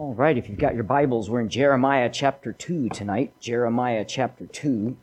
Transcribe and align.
All 0.00 0.14
right, 0.14 0.38
if 0.38 0.48
you've 0.48 0.58
got 0.58 0.74
your 0.74 0.82
Bibles, 0.82 1.28
we're 1.28 1.42
in 1.42 1.50
Jeremiah 1.50 2.08
chapter 2.10 2.54
2 2.54 2.88
tonight. 2.88 3.34
Jeremiah 3.38 4.02
chapter 4.02 4.46
2. 4.46 4.96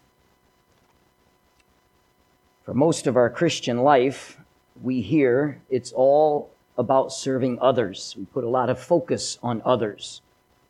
For 2.66 2.74
most 2.74 3.06
of 3.06 3.16
our 3.16 3.30
Christian 3.30 3.84
life, 3.84 4.40
we 4.82 5.02
hear 5.02 5.62
it's 5.70 5.92
all 5.92 6.50
about 6.80 7.14
serving 7.14 7.60
others. 7.62 8.16
We 8.18 8.26
put 8.26 8.44
a 8.44 8.50
lot 8.50 8.72
of 8.72 8.80
focus 8.80 9.38
on 9.44 9.62
others. 9.64 10.24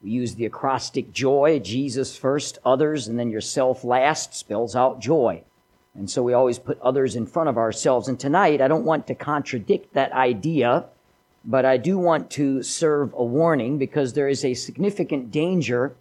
We 0.03 0.09
use 0.09 0.35
the 0.35 0.45
acrostic 0.45 1.13
joy, 1.13 1.59
Jesus 1.63 2.17
first, 2.17 2.59
others, 2.65 3.07
and 3.07 3.17
then 3.17 3.29
yourself 3.29 3.85
last, 3.85 4.35
spells 4.35 4.75
out 4.75 4.99
joy. 4.99 5.43
And 5.95 6.09
so 6.09 6.21
we 6.21 6.33
always 6.33 6.59
put 6.59 6.81
others 6.81 7.15
in 7.15 7.27
front 7.27 7.47
of 7.47 7.57
ourselves. 7.57 8.09
And 8.09 8.19
tonight, 8.19 8.59
I 8.59 8.67
don't 8.67 8.83
want 8.83 9.07
to 9.07 9.15
contradict 9.15 9.93
that 9.93 10.11
idea 10.11 10.83
but 11.47 11.63
I 11.63 11.77
do 11.77 11.97
want 11.97 12.29
to 12.31 12.61
serve 12.61 13.13
a 13.13 13.23
warning 13.23 13.77
because 13.77 14.13
there 14.13 14.27
is 14.27 14.43
a 14.43 14.53
significant 14.53 15.31
danger 15.31 15.95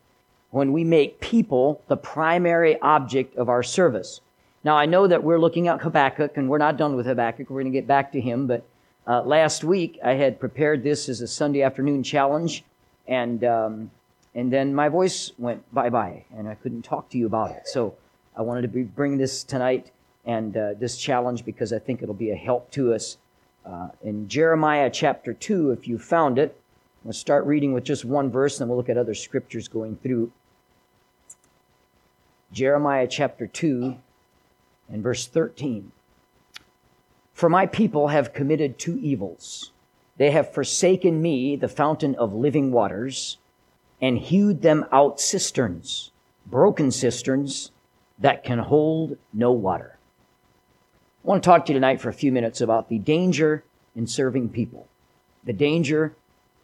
when 0.50 0.72
we 0.72 0.82
make 0.82 1.20
people 1.20 1.82
the 1.86 1.96
primary 1.96 2.78
object 2.80 3.36
of 3.36 3.48
our 3.48 3.62
service. 3.62 4.20
Now, 4.64 4.76
I 4.76 4.86
know 4.86 5.06
that 5.06 5.22
we're 5.22 5.38
looking 5.38 5.68
at 5.68 5.80
Habakkuk, 5.80 6.36
and 6.36 6.48
we're 6.48 6.58
not 6.58 6.76
done 6.76 6.96
with 6.96 7.06
Habakkuk. 7.06 7.48
We're 7.48 7.62
going 7.62 7.72
to 7.72 7.78
get 7.78 7.86
back 7.86 8.10
to 8.12 8.20
him. 8.20 8.48
But 8.48 8.64
uh, 9.06 9.22
last 9.22 9.62
week, 9.62 10.00
I 10.04 10.14
had 10.14 10.40
prepared 10.40 10.82
this 10.82 11.08
as 11.08 11.20
a 11.20 11.28
Sunday 11.28 11.62
afternoon 11.62 12.02
challenge, 12.02 12.64
and 13.06 13.44
um, 13.44 13.90
and 14.34 14.52
then 14.52 14.74
my 14.74 14.88
voice 14.88 15.30
went 15.38 15.62
bye 15.72 15.90
bye, 15.90 16.24
and 16.36 16.48
I 16.48 16.56
couldn't 16.56 16.82
talk 16.82 17.08
to 17.10 17.18
you 17.18 17.26
about 17.26 17.52
it. 17.52 17.68
So 17.68 17.94
I 18.36 18.42
wanted 18.42 18.62
to 18.62 18.68
be, 18.68 18.82
bring 18.82 19.16
this 19.16 19.44
tonight 19.44 19.92
and 20.24 20.56
uh, 20.56 20.74
this 20.74 20.96
challenge 20.96 21.44
because 21.44 21.72
I 21.72 21.78
think 21.78 22.02
it'll 22.02 22.14
be 22.14 22.32
a 22.32 22.36
help 22.36 22.72
to 22.72 22.92
us 22.92 23.18
uh, 23.66 23.88
in 24.02 24.28
Jeremiah 24.28 24.90
chapter 24.90 25.32
2, 25.32 25.72
if 25.72 25.88
you 25.88 25.98
found 25.98 26.38
it, 26.38 26.58
we'll 27.02 27.12
start 27.12 27.44
reading 27.46 27.72
with 27.72 27.84
just 27.84 28.04
one 28.04 28.30
verse, 28.30 28.60
and 28.60 28.68
we'll 28.68 28.78
look 28.78 28.88
at 28.88 28.96
other 28.96 29.14
scriptures 29.14 29.66
going 29.66 29.96
through. 29.96 30.30
Jeremiah 32.52 33.08
chapter 33.08 33.46
2 33.46 33.96
and 34.88 35.02
verse 35.02 35.26
13. 35.26 35.90
For 37.32 37.48
my 37.48 37.66
people 37.66 38.08
have 38.08 38.32
committed 38.32 38.78
two 38.78 38.98
evils. 38.98 39.72
They 40.16 40.30
have 40.30 40.54
forsaken 40.54 41.20
me, 41.20 41.56
the 41.56 41.68
fountain 41.68 42.14
of 42.14 42.32
living 42.32 42.70
waters, 42.70 43.38
and 44.00 44.16
hewed 44.16 44.62
them 44.62 44.86
out 44.92 45.20
cisterns, 45.20 46.12
broken 46.46 46.90
cisterns 46.90 47.72
that 48.18 48.44
can 48.44 48.60
hold 48.60 49.18
no 49.34 49.50
water. 49.50 49.95
I 51.26 51.28
want 51.28 51.42
to 51.42 51.48
talk 51.48 51.66
to 51.66 51.72
you 51.72 51.74
tonight 51.74 52.00
for 52.00 52.08
a 52.08 52.12
few 52.12 52.30
minutes 52.30 52.60
about 52.60 52.88
the 52.88 53.00
danger 53.00 53.64
in 53.96 54.06
serving 54.06 54.50
people. 54.50 54.86
The 55.42 55.52
danger 55.52 56.14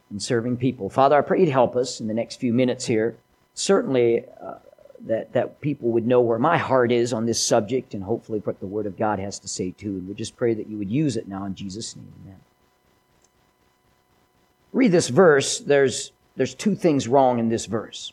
in 0.08 0.20
serving 0.20 0.58
people. 0.58 0.88
Father, 0.88 1.18
I 1.18 1.20
pray 1.22 1.40
you'd 1.40 1.48
help 1.48 1.74
us 1.74 1.98
in 1.98 2.06
the 2.06 2.14
next 2.14 2.36
few 2.36 2.52
minutes 2.52 2.86
here. 2.86 3.16
Certainly, 3.54 4.24
uh, 4.40 4.54
that, 5.00 5.32
that 5.32 5.60
people 5.60 5.90
would 5.90 6.06
know 6.06 6.20
where 6.20 6.38
my 6.38 6.58
heart 6.58 6.92
is 6.92 7.12
on 7.12 7.26
this 7.26 7.44
subject 7.44 7.92
and 7.92 8.04
hopefully 8.04 8.38
what 8.44 8.60
the 8.60 8.66
Word 8.66 8.86
of 8.86 8.96
God 8.96 9.18
has 9.18 9.40
to 9.40 9.48
say 9.48 9.72
too. 9.72 9.88
And 9.88 10.06
we 10.06 10.14
just 10.14 10.36
pray 10.36 10.54
that 10.54 10.68
you 10.68 10.78
would 10.78 10.92
use 10.92 11.16
it 11.16 11.26
now 11.26 11.44
in 11.44 11.56
Jesus' 11.56 11.96
name. 11.96 12.12
Amen. 12.22 12.38
Read 14.72 14.92
this 14.92 15.08
verse. 15.08 15.58
There's, 15.58 16.12
there's 16.36 16.54
two 16.54 16.76
things 16.76 17.08
wrong 17.08 17.40
in 17.40 17.48
this 17.48 17.66
verse. 17.66 18.12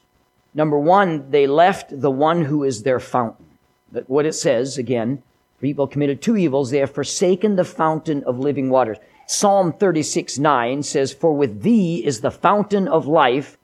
Number 0.55 0.79
one, 0.79 1.29
they 1.29 1.45
left 1.45 2.01
the 2.01 2.09
one 2.09 2.45
who 2.45 2.63
is 2.63 2.81
their 2.81 2.99
fountain. 2.99 3.45
But 3.91 4.09
what 4.09 4.25
it 4.25 4.33
says, 4.33 4.79
again, 4.79 5.21
People 5.61 5.87
committed 5.87 6.21
two 6.21 6.37
evils. 6.37 6.71
They 6.71 6.79
have 6.79 6.93
forsaken 6.93 7.55
the 7.55 7.65
fountain 7.65 8.23
of 8.23 8.39
living 8.39 8.69
waters. 8.69 8.97
Psalm 9.27 9.73
36, 9.73 10.39
9 10.39 10.83
says, 10.83 11.13
For 11.13 11.33
with 11.35 11.61
thee 11.61 12.03
is 12.05 12.21
the 12.21 12.31
fountain 12.31 12.87
of 12.87 13.05
life, 13.05 13.57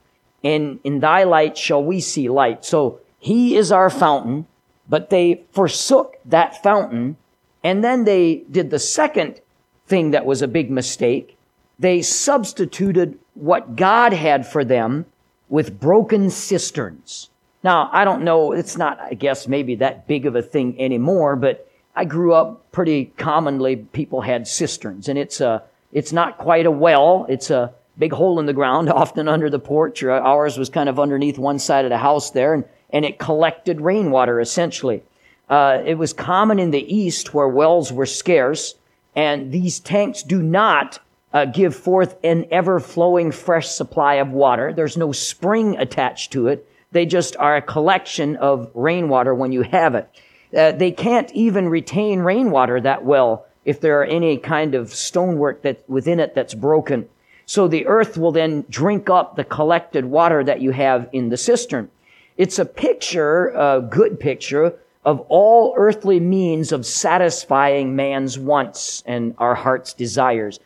and 0.43 0.79
in 0.83 0.99
thy 0.99 1.23
light 1.23 1.57
shall 1.57 1.83
we 1.83 1.99
see 1.99 2.29
light. 2.29 2.63
So 2.65 2.99
he 3.17 3.55
is 3.55 3.71
our 3.71 3.89
fountain, 3.89 4.45
but 4.87 5.09
they 5.09 5.43
forsook 5.51 6.17
that 6.25 6.61
fountain, 6.61 7.17
and 7.63 7.83
then 7.83 8.03
they 8.03 8.43
did 8.51 8.69
the 8.69 8.79
second 8.79 9.41
thing 9.87 10.11
that 10.11 10.25
was 10.25 10.41
a 10.41 10.47
big 10.47 10.69
mistake. 10.69 11.37
They 11.79 12.01
substituted 12.01 13.17
what 13.33 13.75
God 13.75 14.13
had 14.13 14.45
for 14.45 14.63
them 14.63 15.05
with 15.49 15.79
broken 15.79 16.29
cisterns. 16.29 17.29
Now, 17.63 17.89
I 17.91 18.05
don't 18.05 18.23
know, 18.23 18.51
it's 18.51 18.77
not, 18.77 18.99
I 18.99 19.15
guess, 19.15 19.47
maybe 19.47 19.75
that 19.75 20.07
big 20.07 20.27
of 20.27 20.35
a 20.35 20.43
thing 20.43 20.79
anymore, 20.79 21.35
but 21.35 21.64
I 21.95 22.05
grew 22.05 22.33
up 22.33 22.71
pretty 22.71 23.05
commonly 23.17 23.77
people 23.77 24.21
had 24.21 24.47
cisterns 24.47 25.07
and 25.07 25.17
it's 25.17 25.39
a, 25.39 25.63
it's 25.93 26.11
not 26.11 26.37
quite 26.37 26.65
a 26.65 26.71
well. 26.71 27.25
It's 27.29 27.49
a 27.49 27.73
big 27.97 28.11
hole 28.11 28.39
in 28.39 28.45
the 28.45 28.53
ground, 28.53 28.89
often 28.91 29.27
under 29.27 29.49
the 29.49 29.59
porch. 29.59 30.03
Or 30.03 30.11
ours 30.11 30.57
was 30.57 30.69
kind 30.69 30.89
of 30.89 30.99
underneath 30.99 31.37
one 31.37 31.59
side 31.59 31.85
of 31.85 31.89
the 31.89 31.97
house 31.97 32.31
there 32.31 32.53
and, 32.53 32.65
and 32.89 33.05
it 33.05 33.19
collected 33.19 33.81
rainwater 33.81 34.39
essentially. 34.39 35.03
Uh, 35.49 35.81
it 35.85 35.97
was 35.97 36.11
common 36.11 36.59
in 36.59 36.71
the 36.71 36.95
East 36.95 37.33
where 37.33 37.47
wells 37.47 37.93
were 37.93 38.05
scarce 38.05 38.75
and 39.15 39.51
these 39.51 39.79
tanks 39.79 40.23
do 40.23 40.41
not 40.41 40.99
uh, 41.33 41.45
give 41.45 41.75
forth 41.75 42.17
an 42.23 42.45
ever 42.51 42.79
flowing 42.79 43.31
fresh 43.31 43.67
supply 43.67 44.15
of 44.15 44.31
water. 44.31 44.73
There's 44.73 44.97
no 44.97 45.11
spring 45.11 45.77
attached 45.77 46.31
to 46.31 46.47
it. 46.47 46.67
They 46.91 47.05
just 47.05 47.35
are 47.37 47.57
a 47.57 47.61
collection 47.61 48.37
of 48.37 48.71
rainwater 48.73 49.35
when 49.35 49.51
you 49.51 49.63
have 49.63 49.95
it. 49.95 50.09
Uh, 50.55 50.71
they 50.71 50.91
can't 50.91 51.31
even 51.33 51.69
retain 51.69 52.19
rainwater 52.19 52.81
that 52.81 53.03
well 53.03 53.45
if 53.63 53.81
there 53.81 53.99
are 53.99 54.05
any 54.05 54.37
kind 54.37 54.75
of 54.75 54.93
stonework 54.93 55.61
that 55.63 55.87
within 55.89 56.19
it 56.19 56.35
that's 56.35 56.53
broken. 56.53 57.07
So 57.45 57.67
the 57.67 57.85
earth 57.87 58.17
will 58.17 58.31
then 58.31 58.65
drink 58.69 59.09
up 59.09 59.35
the 59.35 59.43
collected 59.43 60.05
water 60.05 60.43
that 60.43 60.61
you 60.61 60.71
have 60.71 61.09
in 61.11 61.29
the 61.29 61.37
cistern. 61.37 61.89
It's 62.37 62.59
a 62.59 62.65
picture, 62.65 63.49
a 63.49 63.81
good 63.81 64.19
picture, 64.19 64.73
of 65.03 65.19
all 65.29 65.73
earthly 65.77 66.19
means 66.19 66.71
of 66.71 66.85
satisfying 66.85 67.95
man's 67.95 68.39
wants 68.39 69.03
and 69.05 69.35
our 69.37 69.53
heart's 69.55 69.93
desires. 69.93 70.59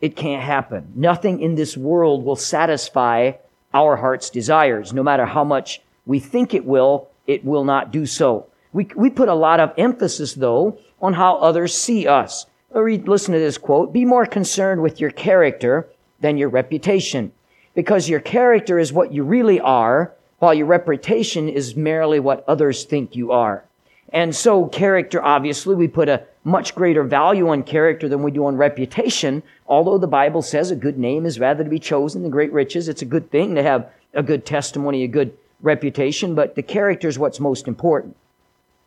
It 0.00 0.16
can't 0.16 0.42
happen. 0.42 0.92
Nothing 0.94 1.40
in 1.40 1.54
this 1.54 1.76
world 1.76 2.24
will 2.24 2.36
satisfy 2.36 3.32
our 3.74 3.96
heart's 3.96 4.30
desires. 4.30 4.92
No 4.92 5.02
matter 5.02 5.26
how 5.26 5.44
much 5.44 5.82
we 6.06 6.18
think 6.18 6.54
it 6.54 6.64
will, 6.64 7.08
it 7.26 7.44
will 7.44 7.64
not 7.64 7.92
do 7.92 8.06
so. 8.06 8.46
We, 8.76 8.86
we 8.94 9.08
put 9.08 9.30
a 9.30 9.34
lot 9.34 9.58
of 9.58 9.72
emphasis, 9.78 10.34
though, 10.34 10.78
on 11.00 11.14
how 11.14 11.36
others 11.36 11.74
see 11.74 12.06
us. 12.06 12.44
Listen 12.74 13.32
to 13.32 13.40
this 13.40 13.56
quote. 13.56 13.90
Be 13.90 14.04
more 14.04 14.26
concerned 14.26 14.82
with 14.82 15.00
your 15.00 15.10
character 15.10 15.88
than 16.20 16.36
your 16.36 16.50
reputation. 16.50 17.32
Because 17.74 18.10
your 18.10 18.20
character 18.20 18.78
is 18.78 18.92
what 18.92 19.14
you 19.14 19.24
really 19.24 19.58
are, 19.60 20.12
while 20.40 20.52
your 20.52 20.66
reputation 20.66 21.48
is 21.48 21.74
merely 21.74 22.20
what 22.20 22.44
others 22.46 22.84
think 22.84 23.16
you 23.16 23.32
are. 23.32 23.64
And 24.12 24.36
so 24.36 24.66
character, 24.66 25.24
obviously, 25.24 25.74
we 25.74 25.88
put 25.88 26.10
a 26.10 26.24
much 26.44 26.74
greater 26.74 27.02
value 27.02 27.48
on 27.48 27.62
character 27.62 28.10
than 28.10 28.22
we 28.22 28.30
do 28.30 28.44
on 28.44 28.58
reputation. 28.58 29.42
Although 29.66 29.96
the 29.96 30.06
Bible 30.06 30.42
says 30.42 30.70
a 30.70 30.76
good 30.76 30.98
name 30.98 31.24
is 31.24 31.40
rather 31.40 31.64
to 31.64 31.70
be 31.70 31.78
chosen 31.78 32.20
than 32.20 32.30
great 32.30 32.52
riches. 32.52 32.90
It's 32.90 33.00
a 33.00 33.06
good 33.06 33.30
thing 33.30 33.54
to 33.54 33.62
have 33.62 33.88
a 34.12 34.22
good 34.22 34.44
testimony, 34.44 35.02
a 35.02 35.08
good 35.08 35.32
reputation, 35.62 36.34
but 36.34 36.56
the 36.56 36.62
character 36.62 37.08
is 37.08 37.18
what's 37.18 37.40
most 37.40 37.66
important. 37.68 38.14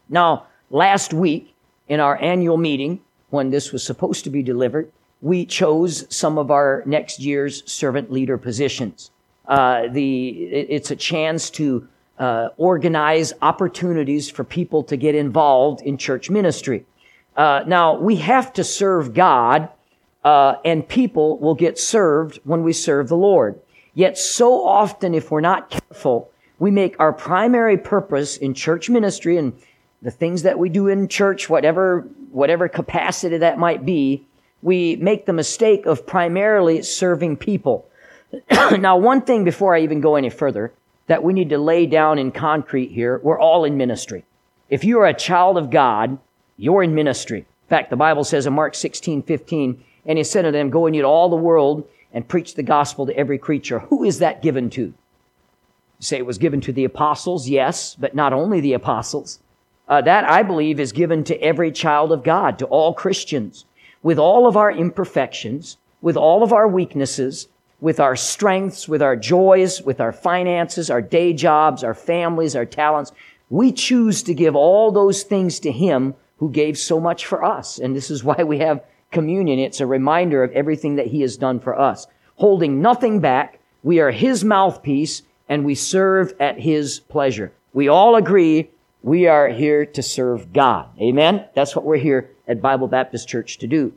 Now, 0.09 0.47
last 0.69 1.13
week 1.13 1.55
in 1.87 1.99
our 1.99 2.21
annual 2.21 2.57
meeting, 2.57 3.01
when 3.29 3.51
this 3.51 3.71
was 3.71 3.83
supposed 3.83 4.23
to 4.23 4.29
be 4.29 4.41
delivered, 4.41 4.91
we 5.21 5.45
chose 5.45 6.05
some 6.15 6.37
of 6.37 6.49
our 6.49 6.83
next 6.85 7.19
year's 7.19 7.69
servant 7.71 8.11
leader 8.11 8.37
positions. 8.37 9.11
Uh, 9.47 9.87
the, 9.89 10.29
it, 10.29 10.67
it's 10.69 10.91
a 10.91 10.95
chance 10.95 11.49
to 11.51 11.87
uh, 12.17 12.49
organize 12.57 13.33
opportunities 13.41 14.29
for 14.29 14.43
people 14.43 14.83
to 14.83 14.97
get 14.97 15.15
involved 15.15 15.81
in 15.81 15.97
church 15.97 16.29
ministry. 16.29 16.85
Uh, 17.35 17.63
now, 17.67 17.97
we 17.97 18.17
have 18.17 18.51
to 18.53 18.63
serve 18.63 19.13
God, 19.13 19.69
uh, 20.23 20.55
and 20.65 20.87
people 20.87 21.37
will 21.37 21.55
get 21.55 21.79
served 21.79 22.39
when 22.43 22.63
we 22.63 22.73
serve 22.73 23.07
the 23.07 23.15
Lord. 23.15 23.59
Yet 23.93 24.17
so 24.17 24.65
often, 24.65 25.13
if 25.13 25.31
we're 25.31 25.41
not 25.41 25.69
careful, 25.69 26.31
we 26.57 26.71
make 26.71 26.99
our 26.99 27.13
primary 27.13 27.77
purpose 27.77 28.37
in 28.37 28.53
church 28.53 28.89
ministry, 28.89 29.37
and 29.37 29.53
the 30.01 30.11
things 30.11 30.43
that 30.43 30.57
we 30.57 30.69
do 30.69 30.87
in 30.87 31.07
church, 31.07 31.49
whatever, 31.49 32.01
whatever 32.31 32.67
capacity 32.67 33.37
that 33.37 33.59
might 33.59 33.85
be, 33.85 34.25
we 34.61 34.95
make 34.97 35.25
the 35.25 35.33
mistake 35.33 35.85
of 35.85 36.05
primarily 36.05 36.81
serving 36.81 37.37
people. 37.37 37.87
now, 38.51 38.97
one 38.97 39.21
thing 39.21 39.43
before 39.43 39.75
I 39.75 39.81
even 39.81 40.01
go 40.01 40.15
any 40.15 40.29
further 40.29 40.71
that 41.07 41.23
we 41.23 41.33
need 41.33 41.49
to 41.49 41.57
lay 41.57 41.85
down 41.85 42.19
in 42.19 42.31
concrete 42.31 42.91
here, 42.91 43.19
we're 43.23 43.39
all 43.39 43.65
in 43.65 43.77
ministry. 43.77 44.23
If 44.69 44.83
you 44.83 44.99
are 44.99 45.07
a 45.07 45.13
child 45.13 45.57
of 45.57 45.71
God, 45.71 46.19
you're 46.57 46.83
in 46.83 46.93
ministry. 46.93 47.39
In 47.39 47.67
fact, 47.67 47.89
the 47.89 47.95
Bible 47.95 48.23
says 48.23 48.45
in 48.45 48.53
Mark 48.53 48.75
16, 48.75 49.23
15, 49.23 49.83
and 50.05 50.17
he 50.17 50.23
said 50.23 50.43
to 50.43 50.51
them, 50.51 50.69
Go 50.69 50.85
into 50.85 51.03
all 51.03 51.29
the 51.29 51.35
world 51.35 51.87
and 52.13 52.27
preach 52.27 52.55
the 52.55 52.63
gospel 52.63 53.05
to 53.05 53.17
every 53.17 53.37
creature. 53.37 53.79
Who 53.79 54.03
is 54.03 54.19
that 54.19 54.41
given 54.41 54.69
to? 54.71 54.81
You 54.81 54.93
say 55.99 56.17
it 56.17 56.25
was 56.25 56.37
given 56.37 56.61
to 56.61 56.71
the 56.71 56.85
apostles, 56.85 57.49
yes, 57.49 57.95
but 57.95 58.15
not 58.15 58.33
only 58.33 58.61
the 58.61 58.73
apostles. 58.73 59.39
Uh, 59.89 60.01
that, 60.01 60.29
I 60.29 60.43
believe, 60.43 60.79
is 60.79 60.91
given 60.91 61.23
to 61.25 61.41
every 61.41 61.71
child 61.71 62.11
of 62.11 62.23
God, 62.23 62.59
to 62.59 62.65
all 62.67 62.93
Christians. 62.93 63.65
With 64.03 64.19
all 64.19 64.47
of 64.47 64.55
our 64.55 64.71
imperfections, 64.71 65.77
with 66.01 66.15
all 66.15 66.43
of 66.43 66.53
our 66.53 66.67
weaknesses, 66.67 67.47
with 67.81 67.99
our 67.99 68.15
strengths, 68.15 68.87
with 68.87 69.01
our 69.01 69.15
joys, 69.15 69.81
with 69.81 69.99
our 69.99 70.11
finances, 70.11 70.89
our 70.89 71.01
day 71.01 71.33
jobs, 71.33 71.83
our 71.83 71.93
families, 71.93 72.55
our 72.55 72.65
talents. 72.65 73.11
We 73.49 73.71
choose 73.71 74.21
to 74.23 74.33
give 74.33 74.55
all 74.55 74.91
those 74.91 75.23
things 75.23 75.59
to 75.61 75.71
Him 75.71 76.13
who 76.37 76.51
gave 76.51 76.77
so 76.77 76.99
much 76.99 77.25
for 77.25 77.43
us. 77.43 77.79
And 77.79 77.95
this 77.95 78.11
is 78.11 78.23
why 78.29 78.43
we 78.43 78.59
have 78.59 78.83
communion. 79.11 79.59
It's 79.59 79.81
a 79.81 79.87
reminder 79.87 80.43
of 80.43 80.51
everything 80.51 80.95
that 80.95 81.07
He 81.07 81.21
has 81.21 81.35
done 81.37 81.59
for 81.59 81.79
us. 81.79 82.05
Holding 82.35 82.81
nothing 82.81 83.19
back, 83.19 83.59
we 83.81 83.99
are 83.99 84.11
His 84.11 84.43
mouthpiece 84.43 85.23
and 85.47 85.65
we 85.65 85.73
serve 85.73 86.33
at 86.39 86.59
His 86.59 86.99
pleasure. 86.99 87.51
We 87.73 87.87
all 87.87 88.15
agree 88.15 88.69
we 89.01 89.27
are 89.27 89.49
here 89.49 89.85
to 89.85 90.03
serve 90.03 90.51
God. 90.51 90.89
Amen? 90.99 91.45
That's 91.55 91.75
what 91.75 91.85
we're 91.85 91.97
here 91.97 92.31
at 92.47 92.61
Bible 92.61 92.87
Baptist 92.87 93.27
Church 93.27 93.57
to 93.59 93.67
do. 93.67 93.93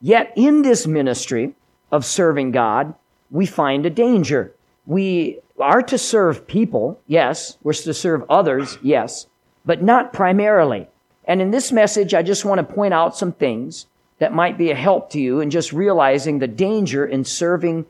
Yet 0.00 0.32
in 0.36 0.62
this 0.62 0.86
ministry 0.86 1.54
of 1.92 2.04
serving 2.04 2.50
God, 2.50 2.94
we 3.30 3.46
find 3.46 3.86
a 3.86 3.90
danger. 3.90 4.54
We 4.86 5.38
are 5.58 5.82
to 5.82 5.96
serve 5.96 6.46
people, 6.46 7.00
yes. 7.06 7.56
We're 7.62 7.72
to 7.72 7.94
serve 7.94 8.24
others, 8.28 8.78
yes, 8.82 9.26
but 9.64 9.82
not 9.82 10.12
primarily. 10.12 10.88
And 11.24 11.40
in 11.40 11.52
this 11.52 11.70
message, 11.70 12.14
I 12.14 12.22
just 12.22 12.44
want 12.44 12.58
to 12.58 12.74
point 12.74 12.94
out 12.94 13.16
some 13.16 13.32
things 13.32 13.86
that 14.18 14.34
might 14.34 14.58
be 14.58 14.70
a 14.70 14.74
help 14.74 15.10
to 15.10 15.20
you 15.20 15.40
in 15.40 15.50
just 15.50 15.72
realizing 15.72 16.38
the 16.38 16.48
danger 16.48 17.06
in 17.06 17.24
serving 17.24 17.86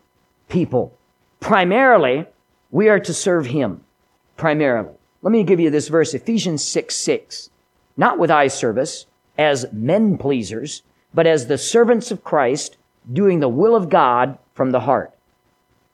people. 0.49 0.97
Primarily, 1.41 2.27
we 2.71 2.89
are 2.89 3.01
to 3.01 3.15
serve 3.15 3.47
Him. 3.47 3.85
Primarily. 4.37 4.95
Let 5.23 5.31
me 5.31 5.45
give 5.45 5.61
you 5.61 5.71
this 5.71 5.89
verse, 5.89 6.15
Ephesians 6.15 6.65
6 6.65 6.95
6. 6.95 7.51
Not 7.97 8.19
with 8.19 8.31
eye 8.31 8.49
service, 8.49 9.07
as 9.39 9.73
men 9.73 10.19
pleasers, 10.19 10.83
but 11.15 11.27
as 11.27 11.47
the 11.47 11.59
servants 11.59 12.11
of 12.11 12.25
Christ, 12.25 12.77
doing 13.13 13.41
the 13.41 13.49
will 13.49 13.77
of 13.77 13.89
God 13.89 14.39
from 14.55 14.71
the 14.71 14.81
heart. 14.81 15.13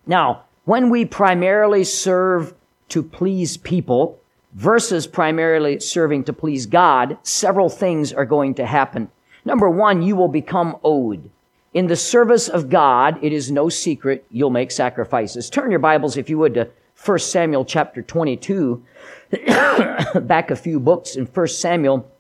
Now, 0.06 0.44
when 0.64 0.90
we 0.90 1.04
primarily 1.04 1.84
serve 1.84 2.54
to 2.88 3.02
please 3.02 3.56
people 3.56 4.18
versus 4.54 5.06
primarily 5.06 5.80
serving 5.80 6.24
to 6.24 6.32
please 6.32 6.66
God, 6.66 7.18
several 7.22 7.68
things 7.68 8.12
are 8.12 8.24
going 8.24 8.54
to 8.54 8.66
happen. 8.66 9.10
Number 9.44 9.68
one, 9.68 10.02
you 10.02 10.16
will 10.16 10.28
become 10.28 10.76
owed. 10.82 11.30
In 11.74 11.86
the 11.86 11.96
service 11.96 12.48
of 12.48 12.70
God, 12.70 13.18
it 13.22 13.32
is 13.32 13.50
no 13.50 13.68
secret 13.68 14.24
you'll 14.30 14.50
make 14.50 14.70
sacrifices. 14.70 15.50
Turn 15.50 15.70
your 15.70 15.80
Bibles, 15.80 16.16
if 16.16 16.30
you 16.30 16.38
would, 16.38 16.54
to 16.54 16.68
1 17.04 17.18
Samuel 17.20 17.64
chapter 17.64 18.02
22. 18.02 18.82
Back 20.22 20.50
a 20.50 20.56
few 20.56 20.80
books 20.80 21.16
in 21.16 21.26
1 21.26 21.48
Samuel 21.48 22.10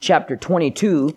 chapter 0.00 0.36
22. 0.36 1.16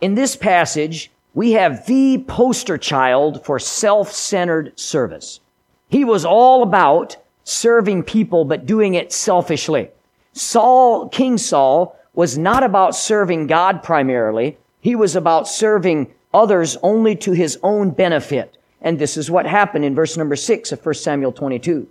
In 0.00 0.14
this 0.14 0.36
passage, 0.36 1.10
we 1.34 1.52
have 1.52 1.86
the 1.86 2.24
poster 2.26 2.78
child 2.78 3.44
for 3.44 3.58
self-centered 3.58 4.78
service. 4.78 5.40
He 5.88 6.04
was 6.04 6.24
all 6.24 6.62
about 6.62 7.16
serving 7.44 8.04
people, 8.04 8.44
but 8.44 8.66
doing 8.66 8.94
it 8.94 9.12
selfishly. 9.12 9.90
Saul, 10.32 11.08
King 11.08 11.36
Saul, 11.36 11.96
was 12.14 12.38
not 12.38 12.62
about 12.62 12.96
serving 12.96 13.46
God 13.46 13.82
primarily. 13.82 14.56
He 14.80 14.96
was 14.96 15.14
about 15.14 15.46
serving 15.46 16.12
others 16.32 16.76
only 16.82 17.16
to 17.16 17.32
his 17.32 17.58
own 17.62 17.90
benefit. 17.90 18.56
And 18.82 18.98
this 18.98 19.16
is 19.16 19.30
what 19.30 19.46
happened 19.46 19.84
in 19.84 19.94
verse 19.94 20.16
number 20.16 20.36
six 20.36 20.72
of 20.72 20.84
1 20.84 20.94
Samuel 20.94 21.32
22. 21.32 21.88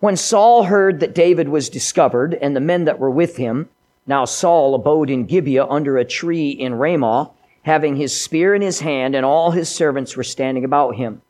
When 0.00 0.16
Saul 0.16 0.64
heard 0.64 1.00
that 1.00 1.14
David 1.14 1.48
was 1.48 1.68
discovered 1.68 2.34
and 2.34 2.54
the 2.54 2.60
men 2.60 2.84
that 2.84 2.98
were 2.98 3.10
with 3.10 3.36
him, 3.36 3.68
now 4.06 4.24
Saul 4.24 4.74
abode 4.74 5.10
in 5.10 5.26
Gibeah 5.26 5.66
under 5.66 5.98
a 5.98 6.04
tree 6.04 6.50
in 6.50 6.74
Ramah, 6.74 7.30
having 7.62 7.96
his 7.96 8.18
spear 8.18 8.54
in 8.54 8.62
his 8.62 8.80
hand, 8.80 9.14
and 9.14 9.26
all 9.26 9.50
his 9.50 9.68
servants 9.68 10.16
were 10.16 10.24
standing 10.24 10.64
about 10.64 10.94
him. 10.94 11.20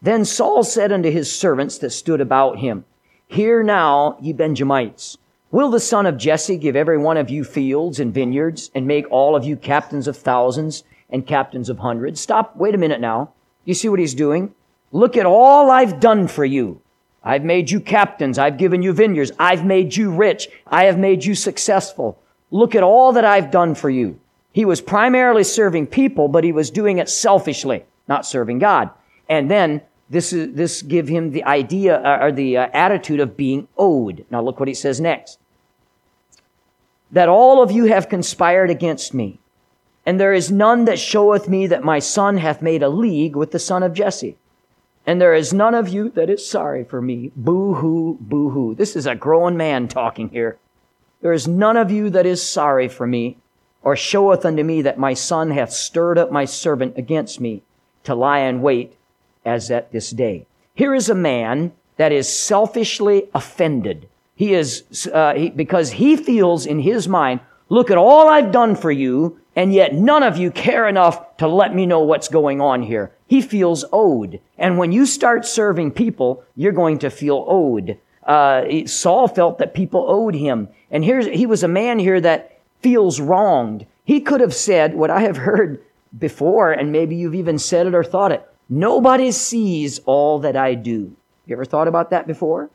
Then 0.00 0.24
Saul 0.24 0.62
said 0.62 0.92
unto 0.92 1.10
his 1.10 1.30
servants 1.30 1.78
that 1.78 1.90
stood 1.90 2.20
about 2.20 2.58
him, 2.58 2.84
Hear 3.26 3.62
now, 3.62 4.16
ye 4.20 4.32
Benjamites, 4.32 5.18
will 5.50 5.70
the 5.70 5.80
son 5.80 6.06
of 6.06 6.16
Jesse 6.16 6.56
give 6.56 6.76
every 6.76 6.98
one 6.98 7.16
of 7.16 7.28
you 7.28 7.44
fields 7.44 8.00
and 8.00 8.14
vineyards, 8.14 8.70
and 8.74 8.86
make 8.86 9.10
all 9.10 9.36
of 9.36 9.44
you 9.44 9.56
captains 9.56 10.08
of 10.08 10.16
thousands 10.16 10.84
and 11.10 11.26
captains 11.26 11.68
of 11.68 11.80
hundreds? 11.80 12.20
Stop, 12.20 12.56
wait 12.56 12.74
a 12.74 12.78
minute 12.78 13.00
now. 13.00 13.32
You 13.64 13.74
see 13.74 13.88
what 13.88 14.00
he's 14.00 14.14
doing? 14.14 14.54
Look 14.90 15.16
at 15.16 15.26
all 15.26 15.70
I've 15.70 16.00
done 16.00 16.28
for 16.28 16.44
you. 16.44 16.80
I've 17.24 17.44
made 17.44 17.70
you 17.70 17.80
captains. 17.80 18.38
I've 18.38 18.58
given 18.58 18.82
you 18.82 18.92
vineyards. 18.92 19.32
I've 19.38 19.64
made 19.64 19.96
you 19.96 20.10
rich. 20.10 20.48
I 20.66 20.84
have 20.84 20.98
made 20.98 21.24
you 21.24 21.34
successful. 21.34 22.20
Look 22.50 22.74
at 22.74 22.82
all 22.82 23.12
that 23.12 23.24
I've 23.24 23.50
done 23.50 23.74
for 23.74 23.88
you. 23.88 24.18
He 24.52 24.64
was 24.64 24.80
primarily 24.80 25.44
serving 25.44 25.86
people, 25.86 26.28
but 26.28 26.44
he 26.44 26.52
was 26.52 26.70
doing 26.70 26.98
it 26.98 27.08
selfishly, 27.08 27.84
not 28.08 28.26
serving 28.26 28.58
God. 28.58 28.90
And 29.28 29.50
then 29.50 29.80
this 30.10 30.32
is, 30.32 30.54
this 30.54 30.82
give 30.82 31.08
him 31.08 31.30
the 31.30 31.44
idea 31.44 32.02
uh, 32.02 32.18
or 32.20 32.32
the 32.32 32.58
uh, 32.58 32.68
attitude 32.74 33.20
of 33.20 33.36
being 33.36 33.66
owed. 33.78 34.26
Now 34.30 34.42
look 34.42 34.60
what 34.60 34.68
he 34.68 34.74
says 34.74 35.00
next. 35.00 35.38
That 37.12 37.28
all 37.28 37.62
of 37.62 37.70
you 37.70 37.86
have 37.86 38.08
conspired 38.08 38.68
against 38.68 39.14
me, 39.14 39.40
and 40.04 40.18
there 40.18 40.32
is 40.32 40.50
none 40.50 40.84
that 40.86 40.98
showeth 40.98 41.48
me 41.48 41.66
that 41.68 41.84
my 41.84 41.98
son 41.98 42.38
hath 42.38 42.62
made 42.62 42.82
a 42.82 42.88
league 42.88 43.36
with 43.36 43.52
the 43.52 43.58
son 43.58 43.82
of 43.82 43.94
Jesse. 43.94 44.36
And 45.06 45.20
there 45.20 45.34
is 45.34 45.52
none 45.52 45.74
of 45.74 45.88
you 45.88 46.10
that 46.10 46.30
is 46.30 46.46
sorry 46.46 46.84
for 46.84 47.00
me. 47.00 47.32
Boo 47.36 47.74
hoo, 47.74 48.18
boo 48.20 48.50
hoo. 48.50 48.74
This 48.74 48.94
is 48.94 49.06
a 49.06 49.14
grown 49.14 49.56
man 49.56 49.88
talking 49.88 50.28
here. 50.28 50.58
There 51.20 51.32
is 51.32 51.48
none 51.48 51.76
of 51.76 51.90
you 51.90 52.10
that 52.10 52.26
is 52.26 52.42
sorry 52.42 52.88
for 52.88 53.06
me, 53.06 53.36
or 53.82 53.96
showeth 53.96 54.44
unto 54.44 54.62
me 54.62 54.82
that 54.82 54.98
my 54.98 55.14
son 55.14 55.50
hath 55.50 55.72
stirred 55.72 56.18
up 56.18 56.30
my 56.30 56.44
servant 56.44 56.96
against 56.96 57.40
me 57.40 57.62
to 58.04 58.14
lie 58.14 58.40
in 58.40 58.62
wait 58.62 58.96
as 59.44 59.70
at 59.70 59.92
this 59.92 60.10
day. 60.10 60.46
Here 60.74 60.94
is 60.94 61.08
a 61.08 61.14
man 61.14 61.72
that 61.96 62.12
is 62.12 62.32
selfishly 62.32 63.28
offended. 63.34 64.08
He 64.34 64.54
is, 64.54 65.08
uh, 65.12 65.34
he, 65.34 65.50
because 65.50 65.92
he 65.92 66.16
feels 66.16 66.66
in 66.66 66.80
his 66.80 67.06
mind, 67.08 67.40
look 67.68 67.90
at 67.90 67.98
all 67.98 68.28
I've 68.28 68.50
done 68.50 68.74
for 68.74 68.90
you, 68.90 69.38
and 69.54 69.72
yet 69.72 69.94
none 69.94 70.22
of 70.22 70.36
you 70.36 70.50
care 70.50 70.88
enough 70.88 71.36
to 71.36 71.46
let 71.46 71.74
me 71.74 71.86
know 71.86 72.00
what's 72.00 72.28
going 72.28 72.60
on 72.60 72.82
here. 72.82 73.12
He 73.26 73.42
feels 73.42 73.84
owed. 73.92 74.40
And 74.58 74.78
when 74.78 74.92
you 74.92 75.06
start 75.06 75.46
serving 75.46 75.92
people, 75.92 76.44
you're 76.56 76.72
going 76.72 76.98
to 77.00 77.10
feel 77.10 77.44
owed. 77.48 77.98
Uh, 78.24 78.86
Saul 78.86 79.28
felt 79.28 79.58
that 79.58 79.74
people 79.74 80.04
owed 80.08 80.34
him. 80.34 80.68
And 80.90 81.04
here's, 81.04 81.26
he 81.26 81.46
was 81.46 81.62
a 81.62 81.68
man 81.68 81.98
here 81.98 82.20
that 82.20 82.60
feels 82.80 83.20
wronged. 83.20 83.86
He 84.04 84.20
could 84.20 84.40
have 84.40 84.54
said 84.54 84.94
what 84.94 85.10
I 85.10 85.20
have 85.20 85.36
heard 85.36 85.82
before, 86.18 86.72
and 86.72 86.92
maybe 86.92 87.16
you've 87.16 87.34
even 87.34 87.58
said 87.58 87.86
it 87.86 87.94
or 87.94 88.04
thought 88.04 88.32
it. 88.32 88.46
Nobody 88.68 89.32
sees 89.32 89.98
all 90.00 90.38
that 90.40 90.56
I 90.56 90.74
do. 90.74 91.16
You 91.46 91.56
ever 91.56 91.64
thought 91.64 91.88
about 91.88 92.10
that 92.10 92.26
before? 92.26 92.70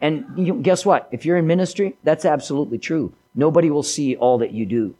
And 0.00 0.26
you, 0.36 0.54
guess 0.54 0.84
what? 0.84 1.08
If 1.12 1.24
you're 1.24 1.36
in 1.36 1.46
ministry, 1.46 1.96
that's 2.02 2.24
absolutely 2.24 2.78
true. 2.78 3.12
Nobody 3.34 3.70
will 3.70 3.82
see 3.82 4.16
all 4.16 4.38
that 4.38 4.52
you 4.52 4.66
do. 4.66 4.94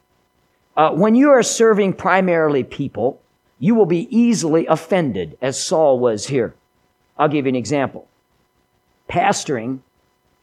Uh, 0.77 0.91
when 0.93 1.15
you 1.15 1.31
are 1.31 1.43
serving 1.43 1.93
primarily 1.93 2.65
people, 2.65 3.21
you 3.59 3.75
will 3.75 3.87
be 3.87 4.09
easily 4.17 4.67
offended, 4.67 5.37
as 5.43 5.63
Saul 5.63 5.99
was 5.99 6.27
here. 6.27 6.55
I'll 7.19 7.29
give 7.29 7.45
you 7.45 7.51
an 7.51 7.57
example. 7.57 8.09
Pastoring 9.09 9.81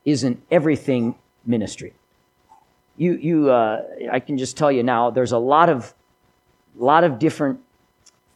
is 0.06 0.24
an 0.24 0.42
everything 0.52 1.16
ministry. 1.46 1.94
You, 2.96 3.14
you, 3.14 3.50
uh, 3.50 3.82
I 4.12 4.20
can 4.20 4.38
just 4.38 4.56
tell 4.56 4.72
you 4.72 4.84
now, 4.84 5.10
there's 5.10 5.32
a 5.32 5.38
lot 5.38 5.70
of, 5.70 5.94
lot 6.78 7.04
of 7.04 7.18
different 7.18 7.60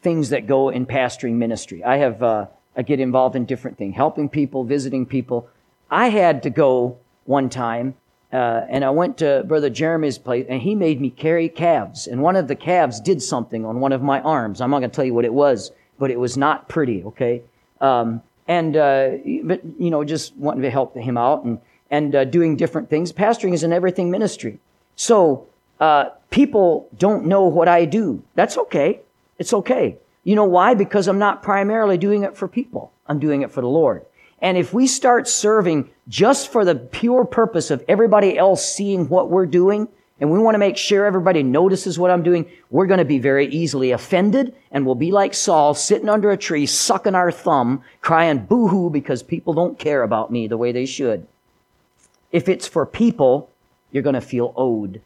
things 0.01 0.29
that 0.29 0.47
go 0.47 0.69
in 0.69 0.85
pastoring 0.85 1.33
ministry. 1.33 1.83
I 1.83 1.97
have, 1.97 2.23
uh, 2.23 2.47
I 2.75 2.81
get 2.81 2.99
involved 2.99 3.35
in 3.35 3.45
different 3.45 3.77
things, 3.77 3.95
helping 3.95 4.29
people, 4.29 4.63
visiting 4.63 5.05
people. 5.05 5.47
I 5.91 6.09
had 6.09 6.43
to 6.43 6.49
go 6.49 6.97
one 7.25 7.49
time 7.49 7.95
uh, 8.33 8.65
and 8.67 8.83
I 8.83 8.89
went 8.89 9.19
to 9.19 9.43
Brother 9.47 9.69
Jeremy's 9.69 10.17
place, 10.17 10.47
and 10.49 10.59
he 10.59 10.73
made 10.73 10.99
me 10.99 11.11
carry 11.11 11.47
calves. 11.47 12.07
And 12.07 12.23
one 12.23 12.35
of 12.35 12.47
the 12.47 12.55
calves 12.55 12.99
did 12.99 13.21
something 13.21 13.63
on 13.63 13.79
one 13.79 13.91
of 13.91 14.01
my 14.01 14.21
arms. 14.21 14.59
I'm 14.59 14.71
not 14.71 14.79
going 14.79 14.89
to 14.89 14.95
tell 14.95 15.05
you 15.05 15.13
what 15.13 15.23
it 15.23 15.33
was, 15.33 15.71
but 15.99 16.09
it 16.09 16.19
was 16.19 16.35
not 16.35 16.67
pretty. 16.67 17.03
Okay, 17.03 17.43
um, 17.79 18.23
and 18.47 18.75
uh, 18.75 19.11
but 19.43 19.61
you 19.77 19.91
know, 19.91 20.03
just 20.03 20.35
wanting 20.35 20.63
to 20.63 20.71
help 20.71 20.97
him 20.97 21.15
out 21.15 21.43
and 21.43 21.59
and 21.91 22.15
uh, 22.15 22.25
doing 22.25 22.55
different 22.55 22.89
things. 22.89 23.13
Pastoring 23.13 23.53
is 23.53 23.61
an 23.61 23.71
everything 23.71 24.09
ministry, 24.09 24.59
so 24.95 25.47
uh, 25.79 26.09
people 26.31 26.89
don't 26.97 27.25
know 27.27 27.43
what 27.43 27.67
I 27.67 27.85
do. 27.85 28.23
That's 28.33 28.57
okay. 28.57 29.01
It's 29.37 29.53
okay. 29.53 29.97
You 30.23 30.35
know 30.35 30.45
why? 30.45 30.73
Because 30.73 31.07
I'm 31.07 31.19
not 31.19 31.43
primarily 31.43 31.99
doing 31.99 32.23
it 32.23 32.35
for 32.35 32.47
people. 32.47 32.91
I'm 33.05 33.19
doing 33.19 33.43
it 33.43 33.51
for 33.51 33.61
the 33.61 33.67
Lord. 33.67 34.05
And 34.43 34.57
if 34.57 34.73
we 34.73 34.87
start 34.87 35.29
serving 35.29 35.89
just 36.09 36.51
for 36.51 36.65
the 36.65 36.75
pure 36.75 37.23
purpose 37.23 37.71
of 37.71 37.83
everybody 37.87 38.37
else 38.37 38.63
seeing 38.63 39.07
what 39.07 39.29
we're 39.29 39.45
doing, 39.45 39.87
and 40.19 40.29
we 40.29 40.37
want 40.37 40.55
to 40.55 40.59
make 40.59 40.75
sure 40.75 41.05
everybody 41.05 41.43
notices 41.43 41.97
what 41.97 42.11
I'm 42.11 42.23
doing, 42.23 42.51
we're 42.69 42.85
going 42.85 42.99
to 42.99 43.05
be 43.05 43.19
very 43.19 43.47
easily 43.47 43.91
offended 43.91 44.53
and 44.69 44.85
we'll 44.85 44.95
be 44.95 45.11
like 45.11 45.33
Saul 45.33 45.73
sitting 45.73 46.09
under 46.09 46.29
a 46.29 46.37
tree, 46.37 46.65
sucking 46.65 47.15
our 47.15 47.31
thumb, 47.31 47.83
crying 48.01 48.39
boo 48.39 48.67
hoo 48.67 48.89
because 48.89 49.23
people 49.23 49.53
don't 49.53 49.79
care 49.79 50.03
about 50.03 50.29
me 50.29 50.47
the 50.47 50.57
way 50.57 50.73
they 50.73 50.85
should. 50.85 51.25
If 52.33 52.49
it's 52.49 52.67
for 52.67 52.85
people, 52.85 53.49
you're 53.91 54.03
going 54.03 54.13
to 54.13 54.21
feel 54.21 54.53
owed. 54.57 55.01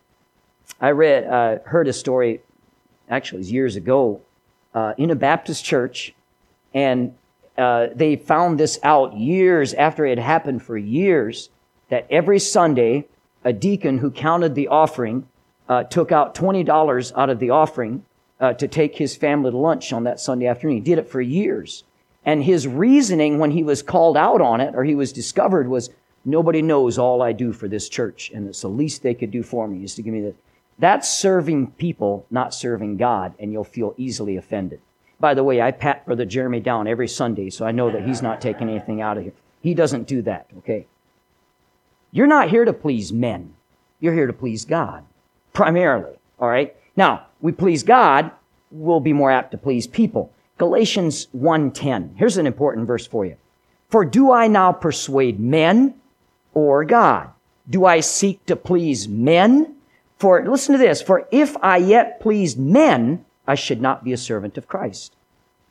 I 0.82 0.92
read, 0.92 1.26
uh, 1.26 1.60
heard 1.66 1.88
a 1.88 1.94
story, 1.94 2.42
actually, 3.08 3.44
years 3.44 3.76
ago, 3.76 4.22
uh, 4.74 4.94
in 4.98 5.12
a 5.12 5.16
Baptist 5.16 5.64
church, 5.64 6.14
and 6.74 7.14
uh, 7.58 7.88
they 7.94 8.16
found 8.16 8.60
this 8.60 8.80
out 8.84 9.16
years 9.18 9.74
after 9.74 10.06
it 10.06 10.20
happened 10.20 10.62
for 10.62 10.78
years 10.78 11.50
that 11.90 12.06
every 12.10 12.40
Sunday, 12.40 13.06
a 13.44 13.54
deacon 13.54 13.98
who 13.98 14.12
counted 14.12 14.56
the 14.56 14.68
offering 14.68 15.28
uh, 15.70 15.84
took 15.84 16.12
out 16.12 16.36
$20 16.36 17.12
out 17.16 17.30
of 17.30 17.40
the 17.40 17.50
offering 17.50 18.06
uh, 18.40 18.54
to 18.54 18.68
take 18.68 18.96
his 18.96 19.16
family 19.16 19.52
to 19.52 19.58
lunch 19.58 19.92
on 19.92 20.04
that 20.04 20.20
Sunday 20.20 20.48
afternoon. 20.48 20.78
He 20.78 20.82
did 20.82 21.00
it 21.00 21.10
for 21.10 21.22
years. 21.22 21.84
And 22.26 22.44
his 22.44 22.68
reasoning 22.68 23.40
when 23.40 23.52
he 23.52 23.64
was 23.64 23.82
called 23.82 24.18
out 24.18 24.42
on 24.42 24.62
it 24.62 24.76
or 24.76 24.84
he 24.84 24.96
was 24.96 25.14
discovered 25.14 25.68
was, 25.68 25.90
nobody 26.26 26.62
knows 26.62 26.98
all 26.98 27.22
I 27.22 27.32
do 27.32 27.54
for 27.54 27.68
this 27.68 27.88
church, 27.88 28.32
and 28.34 28.48
it's 28.48 28.62
the 28.62 28.68
least 28.68 29.02
they 29.02 29.14
could 29.14 29.32
do 29.32 29.44
for 29.44 29.68
me 29.68 29.84
is 29.84 29.96
to 29.96 30.02
give 30.02 30.14
me 30.14 30.22
this. 30.22 30.36
That's 30.78 31.10
serving 31.10 31.72
people, 31.72 32.26
not 32.30 32.54
serving 32.54 32.98
God, 32.98 33.34
and 33.40 33.52
you'll 33.52 33.64
feel 33.64 33.96
easily 33.98 34.38
offended. 34.38 34.82
By 35.20 35.34
the 35.34 35.44
way, 35.44 35.62
I 35.62 35.72
pat 35.72 36.06
Brother 36.06 36.26
Jeremy 36.26 36.60
down 36.60 36.88
every 36.88 37.08
Sunday, 37.08 37.50
so 37.50 37.66
I 37.66 37.72
know 37.72 37.90
that 37.90 38.06
he's 38.06 38.22
not 38.22 38.42
taking 38.42 38.70
anything 38.70 39.02
out 39.02 39.18
of 39.18 39.24
here. 39.24 39.34
He 39.62 39.74
doesn't 39.74 40.08
do 40.08 40.22
that, 40.24 40.48
okay? 40.60 40.86
You're 42.12 42.28
not 42.28 42.50
here 42.50 42.66
to 42.66 42.74
please 42.74 43.12
men. 43.12 43.54
You're 44.00 44.14
here 44.14 44.28
to 44.28 44.34
please 44.34 44.64
God, 44.66 45.04
primarily, 45.54 46.14
all 46.40 46.48
right? 46.48 46.76
Now, 46.96 47.26
we 47.42 47.52
please 47.52 47.84
God, 47.84 48.32
we'll 48.72 49.00
be 49.00 49.14
more 49.14 49.32
apt 49.32 49.52
to 49.52 49.58
please 49.58 49.88
people. 49.88 50.32
Galatians 50.58 51.28
1:10. 51.36 52.16
Here's 52.16 52.38
an 52.38 52.48
important 52.48 52.88
verse 52.88 53.08
for 53.08 53.26
you. 53.26 53.38
For 53.90 54.04
do 54.06 54.32
I 54.32 54.48
now 54.48 54.72
persuade 54.72 55.40
men 55.40 55.96
or 56.54 56.84
God? 56.84 57.30
Do 57.70 57.86
I 57.86 58.00
seek 58.00 58.46
to 58.46 58.56
please 58.56 59.08
men? 59.08 59.76
For 60.18 60.44
listen 60.44 60.74
to 60.74 60.80
this, 60.80 61.02
for 61.02 61.28
if 61.32 61.56
I 61.62 61.78
yet 61.78 62.20
pleased 62.20 62.60
men, 62.60 63.24
I 63.48 63.56
should 63.56 63.82
not 63.82 64.04
be 64.04 64.14
a 64.14 64.18
servant 64.18 64.58
of 64.58 64.68
Christ. 64.68 65.16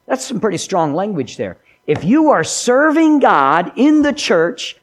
That's 0.07 0.25
some 0.25 0.41
pretty 0.41 0.59
strong 0.59 0.95
language 0.95 1.37
there. 1.37 1.59
If 1.87 2.05
you 2.05 2.31
are 2.31 2.45
serving 2.45 3.21
God 3.21 3.73
in 3.77 4.03
the 4.03 4.13
church, 4.13 4.77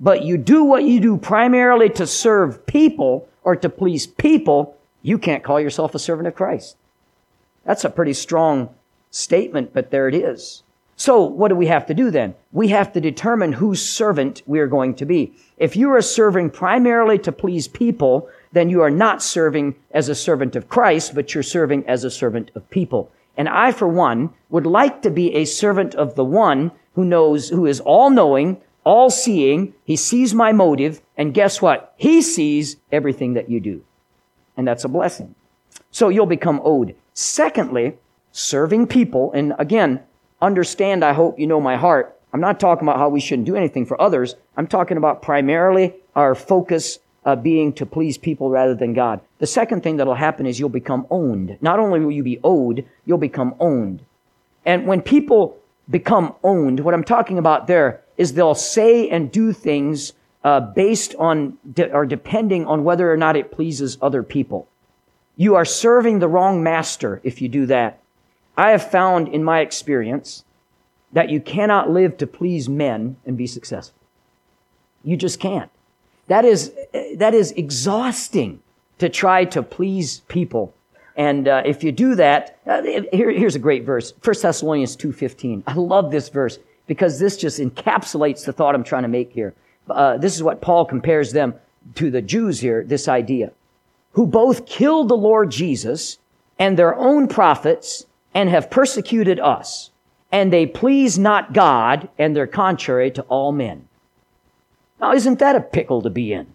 but 0.00 0.22
you 0.22 0.38
do 0.38 0.64
what 0.64 0.84
you 0.84 1.00
do 1.00 1.16
primarily 1.16 1.90
to 1.90 2.06
serve 2.06 2.64
people 2.66 3.28
or 3.42 3.56
to 3.56 3.68
please 3.68 4.06
people, 4.06 4.76
you 5.02 5.18
can't 5.18 5.42
call 5.42 5.60
yourself 5.60 5.94
a 5.94 5.98
servant 5.98 6.28
of 6.28 6.34
Christ. 6.34 6.76
That's 7.64 7.84
a 7.84 7.90
pretty 7.90 8.14
strong 8.14 8.74
statement, 9.10 9.72
but 9.74 9.90
there 9.90 10.08
it 10.08 10.14
is. 10.14 10.62
So 10.98 11.22
what 11.22 11.48
do 11.48 11.54
we 11.54 11.68
have 11.68 11.86
to 11.86 11.94
do 11.94 12.10
then? 12.10 12.34
We 12.50 12.68
have 12.68 12.92
to 12.92 13.00
determine 13.00 13.52
whose 13.52 13.80
servant 13.80 14.42
we 14.46 14.58
are 14.58 14.66
going 14.66 14.96
to 14.96 15.06
be. 15.06 15.32
If 15.56 15.76
you 15.76 15.92
are 15.92 16.02
serving 16.02 16.50
primarily 16.50 17.18
to 17.20 17.30
please 17.30 17.68
people, 17.68 18.28
then 18.50 18.68
you 18.68 18.82
are 18.82 18.90
not 18.90 19.22
serving 19.22 19.76
as 19.92 20.08
a 20.08 20.14
servant 20.16 20.56
of 20.56 20.68
Christ, 20.68 21.14
but 21.14 21.32
you're 21.32 21.44
serving 21.44 21.86
as 21.86 22.02
a 22.02 22.10
servant 22.10 22.50
of 22.56 22.68
people. 22.68 23.12
And 23.36 23.48
I, 23.48 23.70
for 23.70 23.86
one, 23.86 24.30
would 24.50 24.66
like 24.66 25.02
to 25.02 25.10
be 25.10 25.32
a 25.36 25.44
servant 25.44 25.94
of 25.94 26.16
the 26.16 26.24
one 26.24 26.72
who 26.94 27.04
knows, 27.04 27.48
who 27.48 27.64
is 27.64 27.78
all 27.78 28.10
knowing, 28.10 28.60
all 28.82 29.08
seeing. 29.08 29.74
He 29.84 29.94
sees 29.94 30.34
my 30.34 30.50
motive. 30.50 31.00
And 31.16 31.32
guess 31.32 31.62
what? 31.62 31.94
He 31.96 32.22
sees 32.22 32.76
everything 32.90 33.34
that 33.34 33.48
you 33.48 33.60
do. 33.60 33.84
And 34.56 34.66
that's 34.66 34.82
a 34.82 34.88
blessing. 34.88 35.36
So 35.92 36.08
you'll 36.08 36.26
become 36.26 36.60
owed. 36.64 36.96
Secondly, 37.14 37.98
serving 38.32 38.88
people. 38.88 39.30
And 39.32 39.54
again, 39.60 40.00
understand, 40.40 41.04
I 41.04 41.12
hope 41.12 41.38
you 41.38 41.46
know 41.46 41.60
my 41.60 41.76
heart. 41.76 42.18
I'm 42.32 42.40
not 42.40 42.60
talking 42.60 42.86
about 42.86 42.98
how 42.98 43.08
we 43.08 43.20
shouldn't 43.20 43.46
do 43.46 43.56
anything 43.56 43.86
for 43.86 44.00
others. 44.00 44.34
I'm 44.56 44.66
talking 44.66 44.96
about 44.96 45.22
primarily 45.22 45.94
our 46.14 46.34
focus 46.34 46.98
uh, 47.24 47.36
being 47.36 47.72
to 47.74 47.86
please 47.86 48.18
people 48.18 48.50
rather 48.50 48.74
than 48.74 48.94
God. 48.94 49.20
The 49.38 49.46
second 49.46 49.82
thing 49.82 49.96
that'll 49.96 50.14
happen 50.14 50.46
is 50.46 50.58
you'll 50.58 50.68
become 50.68 51.06
owned. 51.10 51.58
Not 51.60 51.78
only 51.78 52.00
will 52.00 52.12
you 52.12 52.22
be 52.22 52.40
owed, 52.44 52.86
you'll 53.04 53.18
become 53.18 53.54
owned. 53.60 54.04
And 54.64 54.86
when 54.86 55.02
people 55.02 55.58
become 55.88 56.34
owned, 56.44 56.80
what 56.80 56.94
I'm 56.94 57.04
talking 57.04 57.38
about 57.38 57.66
there 57.66 58.02
is 58.16 58.32
they'll 58.32 58.54
say 58.54 59.08
and 59.08 59.32
do 59.32 59.52
things 59.52 60.12
uh, 60.44 60.60
based 60.60 61.14
on 61.18 61.58
de- 61.72 61.92
or 61.92 62.06
depending 62.06 62.66
on 62.66 62.84
whether 62.84 63.10
or 63.12 63.16
not 63.16 63.36
it 63.36 63.50
pleases 63.50 63.98
other 64.00 64.22
people. 64.22 64.68
You 65.36 65.54
are 65.54 65.64
serving 65.64 66.18
the 66.18 66.28
wrong 66.28 66.62
master 66.62 67.20
if 67.24 67.40
you 67.40 67.48
do 67.48 67.66
that. 67.66 68.00
I 68.58 68.72
have 68.72 68.90
found 68.90 69.28
in 69.28 69.44
my 69.44 69.60
experience 69.60 70.44
that 71.12 71.30
you 71.30 71.40
cannot 71.40 71.90
live 71.90 72.18
to 72.18 72.26
please 72.26 72.68
men 72.68 73.16
and 73.24 73.38
be 73.38 73.46
successful. 73.46 73.98
You 75.04 75.16
just 75.16 75.38
can't. 75.38 75.70
That 76.26 76.44
is, 76.44 76.72
that 77.16 77.34
is 77.34 77.52
exhausting 77.52 78.60
to 78.98 79.08
try 79.08 79.44
to 79.46 79.62
please 79.62 80.20
people. 80.28 80.74
And 81.16 81.46
uh, 81.46 81.62
if 81.64 81.84
you 81.84 81.92
do 81.92 82.16
that, 82.16 82.58
uh, 82.66 82.82
here, 82.82 83.30
here's 83.30 83.54
a 83.54 83.60
great 83.60 83.84
verse. 83.84 84.12
1 84.22 84.36
Thessalonians 84.42 84.96
2.15. 84.96 85.62
I 85.66 85.74
love 85.74 86.10
this 86.10 86.28
verse 86.28 86.58
because 86.88 87.20
this 87.20 87.36
just 87.36 87.60
encapsulates 87.60 88.44
the 88.44 88.52
thought 88.52 88.74
I'm 88.74 88.84
trying 88.84 89.02
to 89.02 89.08
make 89.08 89.32
here. 89.32 89.54
Uh, 89.88 90.18
this 90.18 90.34
is 90.34 90.42
what 90.42 90.60
Paul 90.60 90.84
compares 90.84 91.32
them 91.32 91.54
to 91.94 92.10
the 92.10 92.22
Jews 92.22 92.60
here, 92.60 92.82
this 92.84 93.06
idea. 93.06 93.52
Who 94.12 94.26
both 94.26 94.66
killed 94.66 95.08
the 95.08 95.16
Lord 95.16 95.50
Jesus 95.50 96.18
and 96.58 96.76
their 96.76 96.94
own 96.96 97.28
prophets 97.28 98.04
and 98.38 98.48
have 98.50 98.70
persecuted 98.70 99.40
us. 99.40 99.90
And 100.30 100.52
they 100.52 100.64
please 100.64 101.18
not 101.18 101.52
God 101.52 102.08
and 102.16 102.36
they're 102.36 102.46
contrary 102.46 103.10
to 103.10 103.22
all 103.22 103.50
men. 103.50 103.88
Now, 105.00 105.12
isn't 105.12 105.40
that 105.40 105.56
a 105.56 105.60
pickle 105.60 106.02
to 106.02 106.10
be 106.10 106.32
in? 106.32 106.46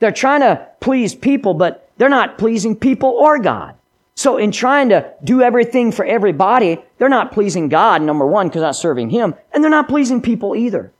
They're 0.00 0.12
trying 0.12 0.42
to 0.42 0.68
please 0.80 1.14
people, 1.14 1.54
but 1.54 1.88
they're 1.96 2.10
not 2.10 2.36
pleasing 2.36 2.76
people 2.76 3.08
or 3.08 3.38
God. 3.38 3.74
So 4.14 4.36
in 4.36 4.52
trying 4.52 4.90
to 4.90 5.14
do 5.24 5.40
everything 5.40 5.92
for 5.92 6.04
everybody, 6.04 6.78
they're 6.98 7.08
not 7.08 7.32
pleasing 7.32 7.70
God, 7.70 8.02
number 8.02 8.26
one, 8.26 8.48
because 8.48 8.60
not 8.60 8.76
serving 8.76 9.08
Him, 9.08 9.34
and 9.50 9.64
they're 9.64 9.70
not 9.70 9.88
pleasing 9.88 10.20
people 10.20 10.54
either. 10.54 10.92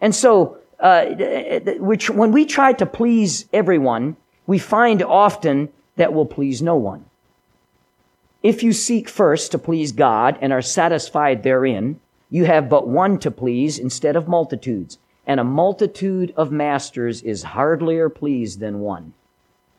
And 0.00 0.12
so, 0.12 0.58
uh, 0.80 1.04
which, 1.78 2.10
when 2.10 2.32
we 2.32 2.44
try 2.44 2.72
to 2.72 2.86
please 2.86 3.44
everyone, 3.52 4.16
we 4.48 4.58
find 4.58 5.00
often 5.00 5.68
that 5.94 6.12
we'll 6.12 6.26
please 6.26 6.60
no 6.60 6.74
one. 6.74 7.04
If 8.42 8.62
you 8.62 8.72
seek 8.72 9.08
first 9.08 9.52
to 9.52 9.58
please 9.58 9.92
God 9.92 10.38
and 10.40 10.52
are 10.52 10.62
satisfied 10.62 11.42
therein, 11.42 12.00
you 12.30 12.44
have 12.44 12.68
but 12.68 12.88
one 12.88 13.18
to 13.18 13.30
please 13.30 13.78
instead 13.78 14.16
of 14.16 14.28
multitudes 14.28 14.98
and 15.26 15.38
a 15.38 15.44
multitude 15.44 16.32
of 16.36 16.50
masters 16.50 17.22
is 17.22 17.44
hardlier 17.44 18.08
pleased 18.08 18.58
than 18.58 18.80
one. 18.80 19.12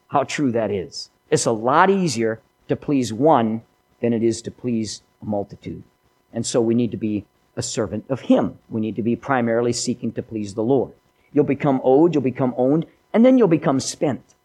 How 0.10 0.24
true 0.24 0.52
that 0.52 0.72
is. 0.72 1.10
It's 1.30 1.46
a 1.46 1.52
lot 1.52 1.90
easier 1.90 2.40
to 2.68 2.76
please 2.76 3.12
one 3.12 3.64
than 4.00 4.14
it 4.14 4.24
is 4.24 4.42
to 4.44 4.52
please 4.52 5.02
a 5.22 5.26
multitude. 5.26 5.84
And 6.32 6.46
so 6.46 6.62
we 6.62 6.76
need 6.76 6.92
to 6.92 6.98
be 6.98 7.26
a 7.56 7.62
servant 7.62 8.06
of 8.10 8.22
Him. 8.22 8.60
We 8.70 8.80
need 8.80 8.96
to 8.96 9.02
be 9.02 9.16
primarily 9.16 9.74
seeking 9.74 10.12
to 10.14 10.24
please 10.24 10.54
the 10.54 10.64
Lord. 10.64 10.94
You'll 11.34 11.44
become 11.46 11.82
owed, 11.84 12.14
you'll 12.14 12.24
become 12.24 12.54
owned, 12.58 12.86
and 13.12 13.26
then 13.26 13.38
you'll 13.38 13.48
become 13.48 13.80
spent. 13.80 14.36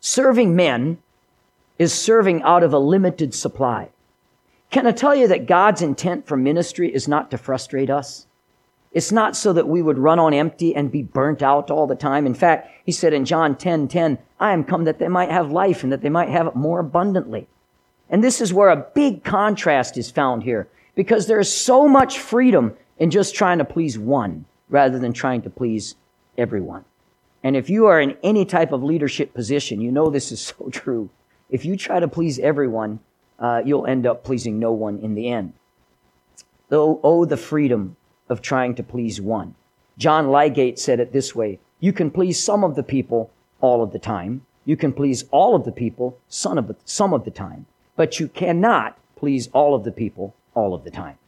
Serving 0.00 0.54
men 0.54 0.98
is 1.80 1.94
serving 1.94 2.42
out 2.42 2.62
of 2.62 2.74
a 2.74 2.78
limited 2.78 3.32
supply. 3.34 3.88
Can 4.70 4.86
I 4.86 4.92
tell 4.92 5.14
you 5.14 5.26
that 5.28 5.46
God's 5.46 5.80
intent 5.80 6.26
for 6.26 6.36
ministry 6.36 6.94
is 6.94 7.08
not 7.08 7.30
to 7.30 7.38
frustrate 7.38 7.88
us? 7.88 8.26
It's 8.92 9.10
not 9.10 9.34
so 9.34 9.54
that 9.54 9.66
we 9.66 9.80
would 9.80 9.96
run 9.96 10.18
on 10.18 10.34
empty 10.34 10.76
and 10.76 10.92
be 10.92 11.02
burnt 11.02 11.42
out 11.42 11.70
all 11.70 11.86
the 11.86 11.94
time. 11.94 12.26
In 12.26 12.34
fact, 12.34 12.70
he 12.84 12.92
said 12.92 13.14
in 13.14 13.24
John 13.24 13.56
10, 13.56 13.88
10, 13.88 14.18
I 14.38 14.52
am 14.52 14.62
come 14.62 14.84
that 14.84 14.98
they 14.98 15.08
might 15.08 15.30
have 15.30 15.52
life 15.52 15.82
and 15.82 15.90
that 15.90 16.02
they 16.02 16.10
might 16.10 16.28
have 16.28 16.46
it 16.46 16.54
more 16.54 16.80
abundantly. 16.80 17.48
And 18.10 18.22
this 18.22 18.42
is 18.42 18.52
where 18.52 18.68
a 18.68 18.86
big 18.94 19.24
contrast 19.24 19.96
is 19.96 20.10
found 20.10 20.42
here 20.42 20.68
because 20.94 21.28
there 21.28 21.40
is 21.40 21.50
so 21.50 21.88
much 21.88 22.18
freedom 22.18 22.76
in 22.98 23.10
just 23.10 23.34
trying 23.34 23.56
to 23.56 23.64
please 23.64 23.98
one 23.98 24.44
rather 24.68 24.98
than 24.98 25.14
trying 25.14 25.40
to 25.42 25.50
please 25.50 25.94
everyone. 26.36 26.84
And 27.42 27.56
if 27.56 27.70
you 27.70 27.86
are 27.86 27.98
in 27.98 28.18
any 28.22 28.44
type 28.44 28.70
of 28.70 28.82
leadership 28.82 29.32
position, 29.32 29.80
you 29.80 29.90
know 29.90 30.10
this 30.10 30.30
is 30.30 30.42
so 30.42 30.68
true. 30.70 31.08
If 31.50 31.64
you 31.64 31.76
try 31.76 32.00
to 32.00 32.08
please 32.08 32.38
everyone, 32.38 33.00
uh, 33.38 33.62
you'll 33.64 33.86
end 33.86 34.06
up 34.06 34.22
pleasing 34.22 34.58
no 34.58 34.72
one 34.72 34.98
in 34.98 35.14
the 35.14 35.28
end. 35.28 35.52
Oh, 36.70 37.00
oh, 37.02 37.24
the 37.24 37.36
freedom 37.36 37.96
of 38.28 38.40
trying 38.40 38.74
to 38.76 38.82
please 38.82 39.20
one. 39.20 39.56
John 39.98 40.30
Lydgate 40.30 40.78
said 40.78 41.00
it 41.00 41.12
this 41.12 41.34
way 41.34 41.58
You 41.80 41.92
can 41.92 42.10
please 42.10 42.42
some 42.42 42.62
of 42.62 42.76
the 42.76 42.82
people 42.82 43.30
all 43.60 43.82
of 43.82 43.92
the 43.92 43.98
time. 43.98 44.46
You 44.64 44.76
can 44.76 44.92
please 44.92 45.24
all 45.30 45.56
of 45.56 45.64
the 45.64 45.72
people 45.72 46.18
some 46.28 46.58
of 46.58 46.68
the, 46.68 46.76
some 46.84 47.12
of 47.12 47.24
the 47.24 47.30
time. 47.30 47.66
But 47.96 48.20
you 48.20 48.28
cannot 48.28 48.96
please 49.16 49.48
all 49.52 49.74
of 49.74 49.84
the 49.84 49.92
people 49.92 50.34
all 50.54 50.74
of 50.74 50.84
the 50.84 50.90
time. 50.90 51.18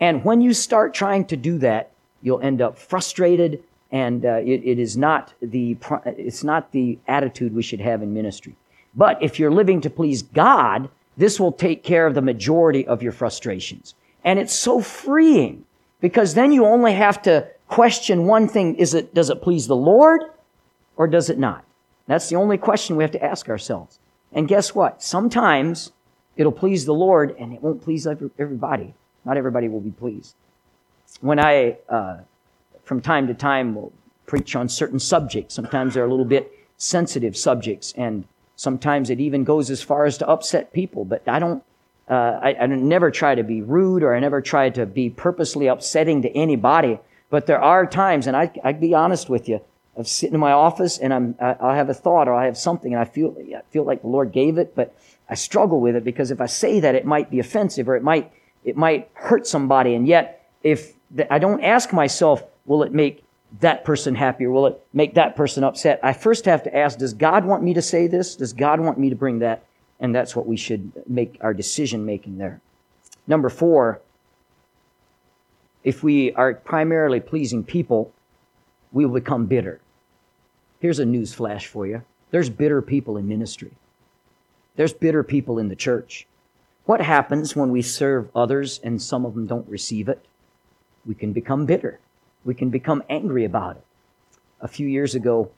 And 0.00 0.24
when 0.24 0.40
you 0.40 0.52
start 0.52 0.94
trying 0.94 1.26
to 1.26 1.36
do 1.36 1.58
that, 1.58 1.90
you'll 2.22 2.40
end 2.40 2.62
up 2.62 2.78
frustrated, 2.78 3.62
and 3.90 4.24
uh, 4.24 4.36
it, 4.36 4.62
it 4.64 4.78
is 4.78 4.96
not 4.96 5.34
the 5.42 5.76
it's 6.06 6.44
not 6.44 6.72
the 6.72 6.98
attitude 7.06 7.54
we 7.54 7.62
should 7.62 7.80
have 7.80 8.02
in 8.02 8.14
ministry. 8.14 8.56
But 8.94 9.22
if 9.22 9.38
you're 9.38 9.50
living 9.50 9.80
to 9.82 9.90
please 9.90 10.22
God, 10.22 10.88
this 11.16 11.38
will 11.40 11.52
take 11.52 11.82
care 11.82 12.06
of 12.06 12.14
the 12.14 12.22
majority 12.22 12.86
of 12.86 13.02
your 13.02 13.12
frustrations. 13.12 13.94
And 14.24 14.38
it's 14.38 14.54
so 14.54 14.80
freeing 14.80 15.64
because 16.00 16.34
then 16.34 16.52
you 16.52 16.64
only 16.64 16.92
have 16.94 17.22
to 17.22 17.48
question 17.68 18.26
one 18.26 18.48
thing. 18.48 18.76
Is 18.76 18.94
it, 18.94 19.14
does 19.14 19.30
it 19.30 19.42
please 19.42 19.66
the 19.66 19.76
Lord 19.76 20.22
or 20.96 21.06
does 21.06 21.30
it 21.30 21.38
not? 21.38 21.64
That's 22.06 22.28
the 22.28 22.36
only 22.36 22.58
question 22.58 22.96
we 22.96 23.04
have 23.04 23.12
to 23.12 23.24
ask 23.24 23.48
ourselves. 23.48 23.98
And 24.32 24.48
guess 24.48 24.74
what? 24.74 25.02
Sometimes 25.02 25.92
It'll 26.36 26.52
please 26.52 26.84
the 26.84 26.94
Lord, 26.94 27.36
and 27.38 27.52
it 27.52 27.62
won't 27.62 27.82
please 27.82 28.06
everybody. 28.06 28.94
Not 29.24 29.36
everybody 29.36 29.68
will 29.68 29.80
be 29.80 29.90
pleased. 29.90 30.34
When 31.20 31.38
I, 31.38 31.78
uh, 31.88 32.18
from 32.84 33.00
time 33.00 33.26
to 33.26 33.34
time, 33.34 33.74
will 33.74 33.92
preach 34.26 34.56
on 34.56 34.68
certain 34.68 34.98
subjects, 34.98 35.54
sometimes 35.54 35.94
they're 35.94 36.04
a 36.04 36.10
little 36.10 36.24
bit 36.24 36.50
sensitive 36.78 37.36
subjects, 37.36 37.92
and 37.96 38.24
sometimes 38.56 39.10
it 39.10 39.20
even 39.20 39.44
goes 39.44 39.70
as 39.70 39.82
far 39.82 40.04
as 40.04 40.18
to 40.18 40.28
upset 40.28 40.72
people. 40.72 41.04
But 41.04 41.26
I 41.28 41.38
don't, 41.38 41.62
uh, 42.08 42.38
I, 42.42 42.56
I 42.60 42.66
never 42.66 43.10
try 43.10 43.34
to 43.34 43.42
be 43.42 43.62
rude 43.62 44.02
or 44.02 44.14
I 44.14 44.20
never 44.20 44.40
try 44.40 44.70
to 44.70 44.86
be 44.86 45.10
purposely 45.10 45.66
upsetting 45.66 46.22
to 46.22 46.30
anybody. 46.36 46.98
But 47.30 47.46
there 47.46 47.60
are 47.60 47.86
times, 47.86 48.26
and 48.26 48.36
I, 48.36 48.52
I'd 48.62 48.80
be 48.80 48.94
honest 48.94 49.28
with 49.28 49.48
you, 49.48 49.60
of 49.96 50.08
sitting 50.08 50.34
in 50.34 50.40
my 50.40 50.52
office 50.52 50.98
and 50.98 51.12
I'm, 51.12 51.34
I'll 51.38 51.74
have 51.74 51.90
a 51.90 51.94
thought 51.94 52.28
or 52.28 52.34
I 52.34 52.46
have 52.46 52.56
something 52.56 52.92
and 52.94 53.00
I 53.00 53.04
feel, 53.04 53.36
I 53.54 53.60
feel 53.70 53.84
like 53.84 54.02
the 54.02 54.08
Lord 54.08 54.32
gave 54.32 54.56
it, 54.58 54.74
but 54.74 54.94
I 55.28 55.34
struggle 55.34 55.80
with 55.80 55.96
it 55.96 56.04
because 56.04 56.30
if 56.30 56.40
I 56.40 56.46
say 56.46 56.80
that, 56.80 56.94
it 56.94 57.04
might 57.04 57.30
be 57.30 57.38
offensive 57.38 57.88
or 57.88 57.96
it 57.96 58.02
might, 58.02 58.32
it 58.64 58.76
might 58.76 59.10
hurt 59.14 59.46
somebody. 59.46 59.94
And 59.94 60.06
yet, 60.06 60.50
if 60.62 60.94
the, 61.10 61.30
I 61.32 61.38
don't 61.38 61.62
ask 61.62 61.92
myself, 61.92 62.42
will 62.64 62.82
it 62.82 62.92
make 62.92 63.22
that 63.60 63.84
person 63.84 64.14
happy 64.14 64.46
or 64.46 64.50
will 64.50 64.66
it 64.66 64.80
make 64.92 65.14
that 65.14 65.36
person 65.36 65.64
upset? 65.64 66.00
I 66.02 66.12
first 66.12 66.44
have 66.46 66.62
to 66.64 66.76
ask, 66.76 66.98
does 66.98 67.14
God 67.14 67.44
want 67.44 67.62
me 67.62 67.74
to 67.74 67.82
say 67.82 68.06
this? 68.06 68.36
Does 68.36 68.52
God 68.52 68.80
want 68.80 68.98
me 68.98 69.10
to 69.10 69.16
bring 69.16 69.40
that? 69.40 69.64
And 70.00 70.14
that's 70.14 70.34
what 70.34 70.46
we 70.46 70.56
should 70.56 70.92
make 71.08 71.36
our 71.40 71.54
decision 71.54 72.04
making 72.04 72.38
there. 72.38 72.60
Number 73.26 73.48
four, 73.48 74.00
if 75.84 76.02
we 76.02 76.32
are 76.32 76.54
primarily 76.54 77.20
pleasing 77.20 77.62
people, 77.62 78.12
we 78.90 79.04
will 79.04 79.14
become 79.14 79.46
bitter. 79.46 79.80
Here's 80.80 80.98
a 80.98 81.04
news 81.04 81.32
flash 81.32 81.66
for 81.66 81.86
you. 81.86 82.02
There's 82.30 82.50
bitter 82.50 82.82
people 82.82 83.16
in 83.16 83.28
ministry. 83.28 83.72
There's 84.76 84.92
bitter 84.92 85.22
people 85.22 85.58
in 85.58 85.68
the 85.68 85.76
church. 85.76 86.26
What 86.86 87.00
happens 87.00 87.54
when 87.54 87.70
we 87.70 87.82
serve 87.82 88.30
others 88.34 88.80
and 88.82 89.00
some 89.00 89.24
of 89.24 89.34
them 89.34 89.46
don't 89.46 89.68
receive 89.68 90.08
it? 90.08 90.24
We 91.06 91.14
can 91.14 91.32
become 91.32 91.66
bitter. 91.66 92.00
We 92.44 92.54
can 92.54 92.70
become 92.70 93.02
angry 93.08 93.44
about 93.44 93.76
it. 93.76 93.84
A 94.60 94.68
few 94.68 94.86
years 94.86 95.14
ago, 95.14 95.50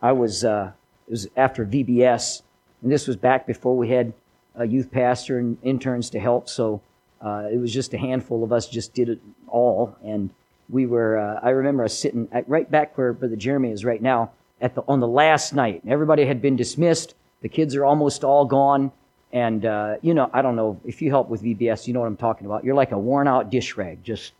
I 0.00 0.12
was, 0.12 0.44
uh, 0.44 0.72
it 1.06 1.10
was 1.10 1.28
after 1.36 1.64
VBS, 1.64 2.42
and 2.82 2.92
this 2.92 3.06
was 3.06 3.16
back 3.16 3.46
before 3.46 3.76
we 3.76 3.90
had 3.90 4.12
a 4.54 4.66
youth 4.66 4.90
pastor 4.90 5.38
and 5.38 5.58
interns 5.62 6.10
to 6.10 6.20
help, 6.20 6.48
so 6.48 6.80
uh, 7.20 7.48
it 7.50 7.58
was 7.58 7.72
just 7.72 7.94
a 7.94 7.98
handful 7.98 8.44
of 8.44 8.52
us 8.52 8.68
just 8.68 8.94
did 8.94 9.08
it 9.08 9.20
all. 9.48 9.96
And 10.04 10.30
we 10.68 10.86
were, 10.86 11.18
uh, 11.18 11.40
I 11.42 11.50
remember 11.50 11.84
us 11.84 11.98
sitting 11.98 12.28
at, 12.32 12.48
right 12.48 12.70
back 12.70 12.96
where 12.98 13.12
Brother 13.12 13.36
Jeremy 13.36 13.70
is 13.70 13.84
right 13.84 14.02
now 14.02 14.32
at 14.60 14.74
the, 14.74 14.82
on 14.86 15.00
the 15.00 15.08
last 15.08 15.54
night. 15.54 15.82
Everybody 15.86 16.26
had 16.26 16.42
been 16.42 16.56
dismissed. 16.56 17.14
The 17.40 17.48
kids 17.48 17.74
are 17.76 17.84
almost 17.84 18.24
all 18.24 18.44
gone. 18.44 18.92
And, 19.32 19.66
uh, 19.66 19.96
you 20.02 20.14
know, 20.14 20.30
I 20.32 20.42
don't 20.42 20.54
know 20.54 20.80
if 20.84 21.02
you 21.02 21.10
help 21.10 21.28
with 21.28 21.42
VBS, 21.42 21.86
you 21.86 21.94
know 21.94 22.00
what 22.00 22.06
I'm 22.06 22.16
talking 22.16 22.46
about. 22.46 22.62
You're 22.62 22.76
like 22.76 22.92
a 22.92 22.98
worn 22.98 23.26
out 23.26 23.50
dish 23.50 23.76
rag. 23.76 24.04
Just, 24.04 24.32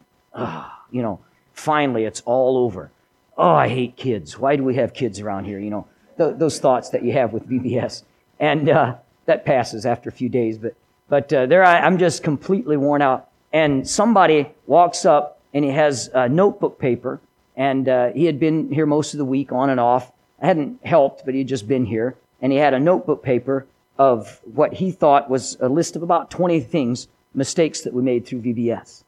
you 0.95 1.03
know, 1.03 1.19
finally 1.53 2.05
it's 2.05 2.23
all 2.25 2.57
over. 2.57 2.91
Oh, 3.37 3.51
I 3.51 3.69
hate 3.69 3.97
kids. 3.97 4.39
Why 4.39 4.55
do 4.55 4.63
we 4.63 4.77
have 4.77 4.95
kids 4.95 5.19
around 5.19 5.45
here? 5.45 5.59
You 5.59 5.71
know, 5.71 5.87
th- 6.17 6.37
those 6.39 6.61
thoughts 6.61 6.91
that 6.91 7.03
you 7.03 7.13
have 7.13 7.33
with 7.33 7.49
VBS. 7.51 8.05
And 8.39 8.69
uh, 8.69 8.95
that 9.27 9.45
passes 9.45 9.85
after 9.85 10.09
a 10.09 10.13
few 10.13 10.29
days. 10.29 10.57
But, 10.57 10.75
but 11.09 11.33
uh, 11.33 11.47
there 11.47 11.65
I, 11.65 11.81
I'm 11.81 11.99
just 11.99 12.23
completely 12.23 12.77
worn 12.77 13.03
out. 13.03 13.29
And 13.53 13.89
somebody 13.89 14.51
walks 14.67 15.05
up 15.05 15.41
and 15.53 15.65
he 15.65 15.73
has 15.73 16.11
a 16.15 16.29
notebook 16.29 16.79
paper. 16.79 17.21
And 17.57 17.89
uh, 17.89 18.11
he 18.13 18.25
had 18.25 18.39
been 18.39 18.71
here 18.73 18.87
most 18.87 19.15
of 19.15 19.19
the 19.19 19.25
week 19.25 19.53
on 19.53 19.71
and 19.71 19.81
off. 19.81 20.13
I 20.41 20.47
hadn't 20.47 20.85
helped, 20.85 21.25
but 21.25 21.35
he 21.35 21.41
had 21.41 21.49
just 21.49 21.67
been 21.67 21.87
here. 21.87 22.17
And 22.41 22.53
he 22.53 22.59
had 22.59 22.75
a 22.75 22.81
notebook 22.81 23.23
paper 23.23 23.67
of 23.99 24.41
what 24.45 24.75
he 24.75 24.91
thought 24.91 25.31
was 25.31 25.57
a 25.61 25.69
list 25.69 25.97
of 25.97 26.03
about 26.03 26.31
20 26.31 26.61
things, 26.61 27.09
mistakes 27.33 27.81
that 27.83 27.93
we 27.93 28.03
made 28.03 28.27
through 28.27 28.43
VBS. 28.43 29.04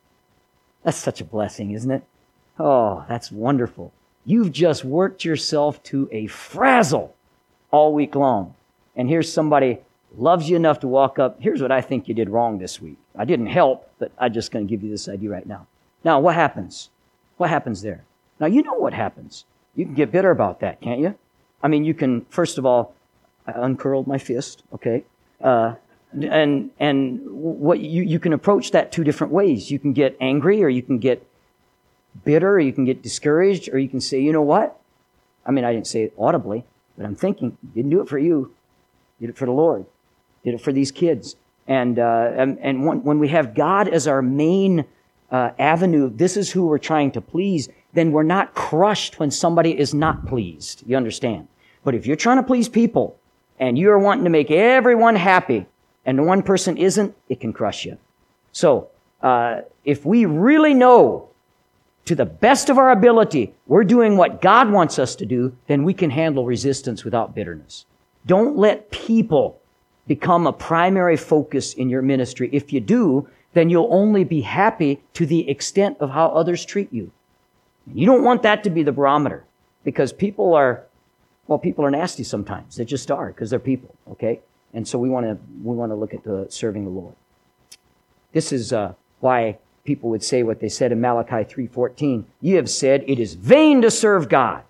That's 0.83 0.97
such 0.97 1.21
a 1.21 1.25
blessing, 1.25 1.73
isn't 1.73 1.91
it? 1.91 2.05
Oh, 2.59 3.05
that's 3.09 3.31
wonderful. 3.31 3.93
You've 4.25 4.53
just 4.53 4.85
worked 4.85 5.25
yourself 5.25 5.83
to 5.85 6.09
a 6.11 6.27
frazzle 6.27 7.15
all 7.71 7.93
week 7.93 8.15
long. 8.15 8.55
And 8.95 9.09
here's 9.09 9.33
somebody 9.33 9.81
loves 10.17 10.49
you 10.49 10.57
enough 10.57 10.81
to 10.81 10.89
walk 10.89 11.19
up. 11.19 11.41
Here's 11.41 11.61
what 11.61 11.73
I 11.73 11.81
think 11.81 12.09
you 12.09 12.15
did 12.15 12.31
wrong 12.31 12.59
this 12.59 12.81
week. 12.81 12.97
I 13.17 13.25
didn't 13.25 13.47
help, 13.47 13.91
but 13.99 14.13
I'm 14.19 14.33
just 14.33 14.51
going 14.51 14.67
to 14.67 14.71
give 14.71 14.83
you 14.83 14.91
this 14.91 15.09
idea 15.09 15.31
right 15.31 15.47
now. 15.47 15.67
Now, 16.05 16.21
what 16.21 16.35
happens? 16.35 16.91
What 17.37 17.51
happens 17.51 17.83
there? 17.83 18.05
Now, 18.41 18.47
you 18.47 18.63
know 18.63 18.75
what 18.75 18.95
happens. 18.95 19.45
You 19.75 19.85
can 19.85 19.95
get 19.95 20.13
bitter 20.13 20.31
about 20.31 20.61
that, 20.61 20.81
can't 20.81 21.01
you? 21.01 21.15
I 21.63 21.69
mean, 21.69 21.85
you 21.85 21.95
can, 21.95 22.25
first 22.27 22.59
of 22.59 22.67
all, 22.67 22.95
I 23.47 23.53
uncurled 23.55 24.07
my 24.07 24.19
fist, 24.19 24.63
okay? 24.73 25.05
Uh, 25.41 25.75
and, 26.25 26.71
and 26.79 27.21
what 27.27 27.81
you, 27.81 28.03
you 28.03 28.19
can 28.19 28.33
approach 28.33 28.71
that 28.71 28.93
two 28.93 29.05
different 29.05 29.33
ways. 29.33 29.71
You 29.71 29.79
can 29.79 29.93
get 29.93 30.17
angry 30.21 30.63
or 30.63 30.69
you 30.69 30.83
can 30.83 30.99
get 30.99 31.27
bitter 32.25 32.55
or 32.55 32.61
you 32.61 32.73
can 32.73 32.85
get 32.85 33.03
discouraged 33.03 33.69
or 33.73 33.79
you 33.79 33.89
can 33.89 34.01
say, 34.01 34.21
you 34.21 34.33
know 34.33 34.43
what? 34.43 34.81
I 35.45 35.51
mean, 35.51 35.65
I 35.65 35.73
didn't 35.73 35.87
say 35.87 36.03
it 36.03 36.15
audibly, 36.19 36.65
but 36.97 37.07
I'm 37.07 37.15
thinking, 37.15 37.57
didn't 37.75 37.91
do 37.91 38.01
it 38.01 38.09
for 38.09 38.19
you. 38.19 38.55
Did 39.21 39.31
it 39.31 39.37
for 39.37 39.47
the 39.47 39.53
Lord. 39.53 39.87
Did 40.45 40.55
it 40.55 40.61
for 40.61 40.73
these 40.73 40.91
kids. 40.91 41.37
And, 41.67 41.99
uh, 41.99 42.33
and, 42.37 42.59
and 42.61 42.87
when, 42.87 43.03
when 43.03 43.19
we 43.19 43.29
have 43.29 43.55
God 43.55 43.89
as 43.89 44.07
our 44.07 44.23
main 44.23 44.85
uh, 45.31 45.51
avenue, 45.59 46.11
this 46.11 46.37
is 46.37 46.53
who 46.53 46.67
we're 46.67 46.79
trying 46.79 47.11
to 47.13 47.21
please, 47.21 47.69
then 47.93 48.13
we're 48.13 48.23
not 48.23 48.55
crushed 48.55 49.19
when 49.19 49.31
somebody 49.31 49.79
is 49.79 49.95
not 49.95 50.27
pleased. 50.27 50.83
You 50.87 50.97
understand? 50.97 51.49
But 51.83 51.95
if 51.95 52.07
you're 52.07 52.17
trying 52.17 52.37
to 52.37 52.43
please 52.43 52.69
people 52.69 53.19
and 53.59 53.79
you're 53.79 53.99
wanting 53.99 54.25
to 54.25 54.31
make 54.31 54.51
everyone 54.51 55.17
happy 55.17 55.67
and 56.07 56.25
one 56.25 56.43
person 56.43 56.77
isn't, 56.79 57.15
it 57.29 57.41
can 57.41 57.53
crush 57.53 57.85
you. 57.85 57.99
So, 58.53 58.89
uh, 59.21 59.63
if 59.85 60.07
we 60.07 60.25
really 60.25 60.73
know 60.73 61.29
to 62.07 62.15
the 62.15 62.25
best 62.25 62.71
of 62.71 62.79
our 62.79 62.93
ability 62.93 63.53
we're 63.67 63.85
doing 63.85 64.17
what 64.17 64.41
God 64.41 64.71
wants 64.71 64.99
us 64.99 65.17
to 65.17 65.27
do, 65.27 65.55
then 65.67 65.83
we 65.83 65.93
can 65.93 66.11
handle 66.11 66.47
resistance 66.47 67.05
without 67.05 67.35
bitterness. 67.35 67.85
Don't 68.25 68.57
let 68.57 68.91
people 68.91 69.61
become 70.07 70.47
a 70.47 70.53
primary 70.53 71.17
focus 71.17 71.75
in 71.75 71.91
your 71.91 72.03
ministry. 72.03 72.49
If 72.53 72.73
you 72.73 72.81
do, 72.81 73.29
then 73.55 73.71
you'll 73.71 73.93
only 73.93 74.23
be 74.23 74.43
happy 74.43 75.03
to 75.15 75.27
the 75.27 75.49
extent 75.51 75.97
of 75.99 76.11
how 76.11 76.29
others 76.29 76.65
treat 76.65 76.93
you. 76.93 77.11
You 77.93 78.07
don't 78.07 78.23
want 78.23 78.43
that 78.43 78.63
to 78.65 78.71
be 78.71 78.83
the 78.83 78.93
barometer 78.93 79.45
because 79.83 80.13
people 80.13 80.55
are, 80.55 80.85
well, 81.49 81.59
people 81.59 81.85
are 81.85 81.91
nasty 81.91 82.23
sometimes. 82.23 82.77
They 82.77 82.85
just 82.85 83.11
are 83.11 83.29
because 83.29 83.51
they're 83.51 83.59
people, 83.59 83.95
okay? 84.13 84.41
And 84.77 84.87
so 84.87 84.99
we 84.99 85.09
want 85.09 85.25
to, 85.25 85.39
we 85.65 85.75
want 85.75 85.91
to 85.91 85.97
look 85.97 86.13
at 86.13 86.23
the 86.23 86.47
serving 86.51 86.85
the 86.85 86.91
Lord. 86.91 87.15
This 88.33 88.53
is 88.53 88.75
uh, 88.75 88.93
why 89.21 89.57
people 89.85 90.11
would 90.11 90.23
say 90.23 90.43
what 90.43 90.61
they 90.61 90.69
said 90.69 90.93
in 90.93 91.01
Malachi 91.01 91.51
3:14. 91.51 92.25
You 92.43 92.57
have 92.57 92.69
said 92.69 93.03
it 93.07 93.19
is 93.19 93.33
vain 93.35 93.81
to 93.81 93.91
serve 93.91 94.29
God. 94.29 94.65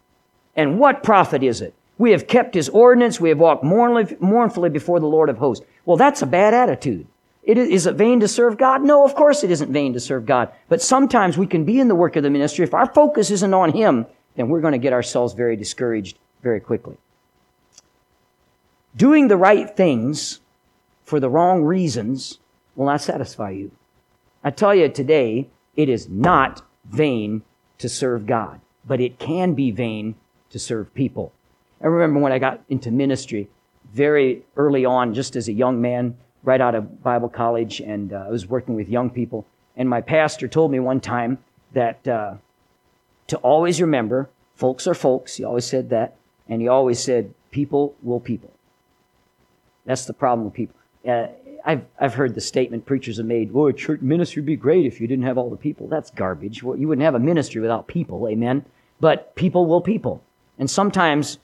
And 0.54 0.78
what 0.78 1.02
profit 1.02 1.42
is 1.42 1.60
it? 1.60 1.74
We 1.98 2.12
have 2.12 2.28
kept 2.28 2.54
his 2.54 2.68
ordinance. 2.68 3.20
We 3.20 3.30
have 3.30 3.40
walked 3.40 3.64
mournfully 3.64 4.70
before 4.70 5.00
the 5.00 5.06
Lord 5.08 5.28
of 5.28 5.38
hosts. 5.38 5.66
Well, 5.84 5.96
that's 5.96 6.22
a 6.22 6.26
bad 6.26 6.54
attitude. 6.54 7.08
It 7.42 7.58
is, 7.58 7.68
is 7.68 7.86
it 7.86 7.96
vain 7.96 8.20
to 8.20 8.28
serve 8.28 8.58
God? 8.58 8.82
No, 8.82 9.04
of 9.04 9.16
course 9.16 9.42
it 9.42 9.50
isn't 9.50 9.72
vain 9.72 9.92
to 9.94 10.00
serve 10.00 10.24
God. 10.24 10.52
But 10.68 10.80
sometimes 10.80 11.36
we 11.36 11.48
can 11.48 11.64
be 11.64 11.80
in 11.80 11.88
the 11.88 11.96
work 11.96 12.14
of 12.14 12.22
the 12.22 12.30
ministry. 12.30 12.64
If 12.64 12.74
our 12.74 12.86
focus 12.86 13.32
isn't 13.32 13.54
on 13.54 13.72
Him, 13.72 14.06
then 14.36 14.48
we're 14.48 14.60
going 14.60 14.72
to 14.72 14.78
get 14.78 14.92
ourselves 14.92 15.34
very 15.34 15.56
discouraged 15.56 16.16
very 16.44 16.60
quickly. 16.60 16.96
Doing 18.96 19.28
the 19.28 19.36
right 19.36 19.76
things 19.76 20.40
for 21.04 21.20
the 21.20 21.28
wrong 21.28 21.64
reasons 21.64 22.38
will 22.74 22.86
not 22.86 23.02
satisfy 23.02 23.50
you. 23.50 23.70
I 24.42 24.50
tell 24.50 24.74
you 24.74 24.88
today, 24.88 25.48
it 25.76 25.88
is 25.88 26.08
not 26.08 26.62
vain 26.84 27.42
to 27.78 27.88
serve 27.88 28.26
God, 28.26 28.60
but 28.86 29.00
it 29.00 29.18
can 29.18 29.52
be 29.52 29.70
vain 29.70 30.14
to 30.50 30.58
serve 30.58 30.94
people. 30.94 31.32
I 31.82 31.88
remember 31.88 32.20
when 32.20 32.32
I 32.32 32.38
got 32.38 32.62
into 32.70 32.90
ministry 32.90 33.48
very 33.92 34.42
early 34.56 34.84
on, 34.84 35.12
just 35.12 35.36
as 35.36 35.48
a 35.48 35.52
young 35.52 35.80
man, 35.80 36.16
right 36.42 36.60
out 36.60 36.74
of 36.74 37.02
Bible 37.02 37.28
college, 37.28 37.80
and 37.80 38.12
uh, 38.12 38.24
I 38.26 38.30
was 38.30 38.46
working 38.46 38.76
with 38.76 38.88
young 38.88 39.10
people. 39.10 39.44
And 39.76 39.90
my 39.90 40.00
pastor 40.00 40.48
told 40.48 40.70
me 40.70 40.80
one 40.80 41.00
time 41.00 41.38
that 41.72 42.06
uh, 42.08 42.36
to 43.26 43.36
always 43.38 43.80
remember, 43.80 44.30
folks 44.54 44.86
are 44.86 44.94
folks. 44.94 45.36
He 45.36 45.44
always 45.44 45.66
said 45.66 45.90
that. 45.90 46.16
And 46.48 46.62
he 46.62 46.68
always 46.68 47.00
said, 47.00 47.34
people 47.50 47.94
will 48.02 48.20
people. 48.20 48.52
That's 49.86 50.04
the 50.04 50.12
problem 50.12 50.44
with 50.44 50.54
people. 50.54 50.76
Uh, 51.08 51.28
I've, 51.64 51.84
I've 51.98 52.14
heard 52.14 52.34
the 52.34 52.40
statement 52.40 52.86
preachers 52.86 53.16
have 53.16 53.26
made, 53.26 53.52
well, 53.52 53.72
church 53.72 54.00
ministry 54.00 54.40
would 54.40 54.46
be 54.46 54.56
great 54.56 54.86
if 54.86 55.00
you 55.00 55.08
didn't 55.08 55.24
have 55.24 55.38
all 55.38 55.50
the 55.50 55.56
people. 55.56 55.88
That's 55.88 56.10
garbage. 56.10 56.62
Well, 56.62 56.76
you 56.76 56.86
wouldn't 56.86 57.04
have 57.04 57.14
a 57.14 57.20
ministry 57.20 57.60
without 57.60 57.86
people, 57.86 58.28
amen? 58.28 58.64
But 59.00 59.34
people 59.34 59.66
will 59.66 59.80
people. 59.80 60.22
And 60.58 60.70
sometimes 60.70 61.38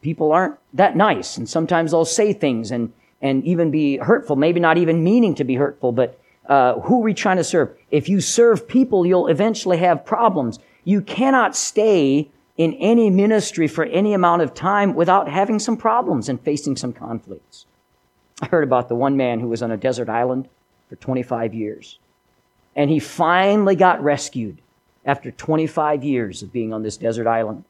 people 0.00 0.32
aren't 0.32 0.56
that 0.72 0.96
nice, 0.96 1.36
and 1.36 1.48
sometimes 1.48 1.90
they'll 1.92 2.04
say 2.04 2.32
things, 2.32 2.70
and 2.70 2.92
and 3.20 3.44
even 3.44 3.70
be 3.70 3.96
hurtful, 3.96 4.36
maybe 4.36 4.60
not 4.60 4.78
even 4.78 5.02
meaning 5.02 5.34
to 5.34 5.44
be 5.44 5.56
hurtful, 5.56 5.92
but 5.92 6.20
uh, 6.48 6.78
who 6.80 7.00
are 7.00 7.02
we 7.02 7.14
trying 7.14 7.36
to 7.36 7.44
serve? 7.44 7.76
If 7.90 8.08
you 8.08 8.20
serve 8.20 8.68
people, 8.68 9.04
you'll 9.04 9.26
eventually 9.26 9.78
have 9.78 10.04
problems. 10.04 10.58
You 10.84 11.02
cannot 11.02 11.56
stay 11.56 12.30
in 12.58 12.74
any 12.74 13.08
ministry 13.08 13.68
for 13.68 13.84
any 13.84 14.12
amount 14.12 14.42
of 14.42 14.52
time 14.52 14.94
without 14.94 15.28
having 15.28 15.60
some 15.60 15.76
problems 15.76 16.28
and 16.28 16.40
facing 16.40 16.76
some 16.76 16.92
conflicts. 16.92 17.66
I 18.42 18.46
heard 18.46 18.64
about 18.64 18.88
the 18.88 18.96
one 18.96 19.16
man 19.16 19.40
who 19.40 19.48
was 19.48 19.62
on 19.62 19.70
a 19.70 19.76
desert 19.76 20.08
island 20.08 20.48
for 20.88 20.96
25 20.96 21.54
years. 21.54 21.98
And 22.74 22.90
he 22.90 22.98
finally 22.98 23.76
got 23.76 24.02
rescued 24.02 24.60
after 25.04 25.30
25 25.30 26.02
years 26.04 26.42
of 26.42 26.52
being 26.52 26.72
on 26.72 26.82
this 26.82 26.96
desert 26.96 27.26
island. 27.26 27.64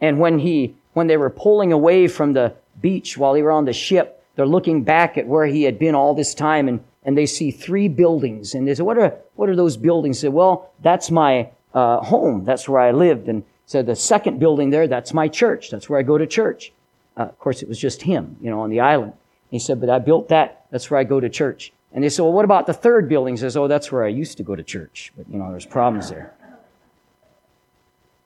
And 0.00 0.18
when 0.18 0.38
he, 0.38 0.74
when 0.92 1.06
they 1.06 1.16
were 1.16 1.30
pulling 1.30 1.72
away 1.72 2.06
from 2.06 2.34
the 2.34 2.54
beach 2.80 3.16
while 3.16 3.32
they 3.32 3.42
were 3.42 3.50
on 3.50 3.64
the 3.64 3.72
ship, 3.72 4.22
they're 4.36 4.46
looking 4.46 4.82
back 4.82 5.18
at 5.18 5.26
where 5.26 5.46
he 5.46 5.64
had 5.64 5.78
been 5.78 5.94
all 5.94 6.14
this 6.14 6.34
time 6.34 6.68
and, 6.68 6.82
and 7.04 7.16
they 7.16 7.26
see 7.26 7.50
three 7.50 7.88
buildings. 7.88 8.54
And 8.54 8.68
they 8.68 8.74
say, 8.74 8.82
what 8.82 8.98
are, 8.98 9.16
what 9.34 9.48
are 9.48 9.56
those 9.56 9.76
buildings? 9.76 10.20
They 10.20 10.28
well, 10.28 10.72
that's 10.82 11.10
my 11.10 11.50
uh, 11.74 12.00
home. 12.00 12.44
That's 12.44 12.68
where 12.68 12.80
I 12.80 12.92
lived. 12.92 13.28
And 13.28 13.44
said, 13.70 13.86
the 13.86 13.94
second 13.94 14.40
building 14.40 14.70
there, 14.70 14.88
that's 14.88 15.14
my 15.14 15.28
church. 15.28 15.70
That's 15.70 15.88
where 15.88 15.96
I 15.96 16.02
go 16.02 16.18
to 16.18 16.26
church. 16.26 16.72
Uh, 17.16 17.22
of 17.22 17.38
course, 17.38 17.62
it 17.62 17.68
was 17.68 17.78
just 17.78 18.02
him, 18.02 18.36
you 18.40 18.50
know, 18.50 18.62
on 18.62 18.70
the 18.70 18.80
island. 18.80 19.12
He 19.48 19.60
said, 19.60 19.80
but 19.80 19.88
I 19.88 20.00
built 20.00 20.28
that. 20.30 20.66
That's 20.72 20.90
where 20.90 20.98
I 20.98 21.04
go 21.04 21.20
to 21.20 21.28
church. 21.28 21.72
And 21.92 22.02
they 22.02 22.08
said, 22.08 22.22
well, 22.22 22.32
what 22.32 22.44
about 22.44 22.66
the 22.66 22.72
third 22.72 23.08
building? 23.08 23.34
He 23.34 23.38
says, 23.38 23.56
oh, 23.56 23.68
that's 23.68 23.92
where 23.92 24.04
I 24.04 24.08
used 24.08 24.36
to 24.38 24.42
go 24.42 24.56
to 24.56 24.64
church. 24.64 25.12
But, 25.16 25.28
you 25.30 25.38
know, 25.38 25.52
there's 25.52 25.66
problems 25.66 26.10
there. 26.10 26.34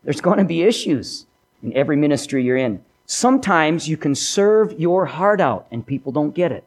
There's 0.03 0.23
going 0.23 0.39
to 0.39 0.45
be 0.45 0.63
issues 0.63 1.27
in 1.63 1.75
every 1.75 1.97
ministry 1.97 2.43
you're 2.43 2.57
in. 2.57 2.83
Sometimes 3.05 3.87
you 3.87 3.99
can 3.99 4.15
serve 4.15 4.81
your 4.81 5.05
heart 5.05 5.43
out 5.43 5.67
and 5.71 5.87
people 5.87 6.11
don't 6.11 6.35
get 6.35 6.53
it. 6.53 6.65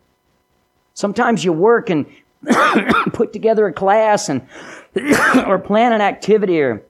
Sometimes 0.93 1.43
you 1.43 1.51
work 1.51 1.89
and 1.89 2.05
put 3.13 3.33
together 3.33 3.65
a 3.65 3.73
class 3.73 4.29
and 4.29 4.47
or 5.47 5.57
plan 5.57 5.93
an 5.93 6.01
activity 6.01 6.61
or 6.61 6.83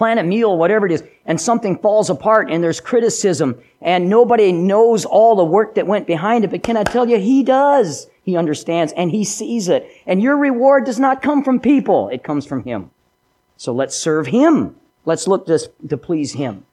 plan 0.00 0.16
a 0.16 0.22
meal, 0.22 0.56
whatever 0.56 0.86
it 0.86 0.92
is, 0.92 1.04
and 1.26 1.38
something 1.38 1.76
falls 1.76 2.08
apart 2.08 2.50
and 2.50 2.64
there's 2.64 2.80
criticism 2.80 3.60
and 3.82 4.08
nobody 4.08 4.50
knows 4.50 5.04
all 5.04 5.36
the 5.36 5.44
work 5.44 5.74
that 5.74 5.86
went 5.86 6.06
behind 6.06 6.42
it. 6.42 6.50
But 6.50 6.62
can 6.62 6.78
I 6.78 6.84
tell 6.84 7.06
you, 7.06 7.18
he 7.18 7.42
does. 7.42 8.08
He 8.22 8.34
understands 8.34 8.94
and 8.94 9.10
he 9.10 9.24
sees 9.24 9.68
it. 9.68 9.86
And 10.06 10.22
your 10.22 10.38
reward 10.38 10.86
does 10.86 10.98
not 10.98 11.20
come 11.20 11.44
from 11.44 11.60
people. 11.60 12.08
It 12.08 12.24
comes 12.24 12.46
from 12.46 12.64
him. 12.64 12.90
So 13.58 13.74
let's 13.74 13.94
serve 13.94 14.28
him. 14.28 14.74
Let's 15.04 15.28
look 15.28 15.44
to, 15.48 15.70
to 15.90 15.98
please 15.98 16.32
him. 16.32 16.64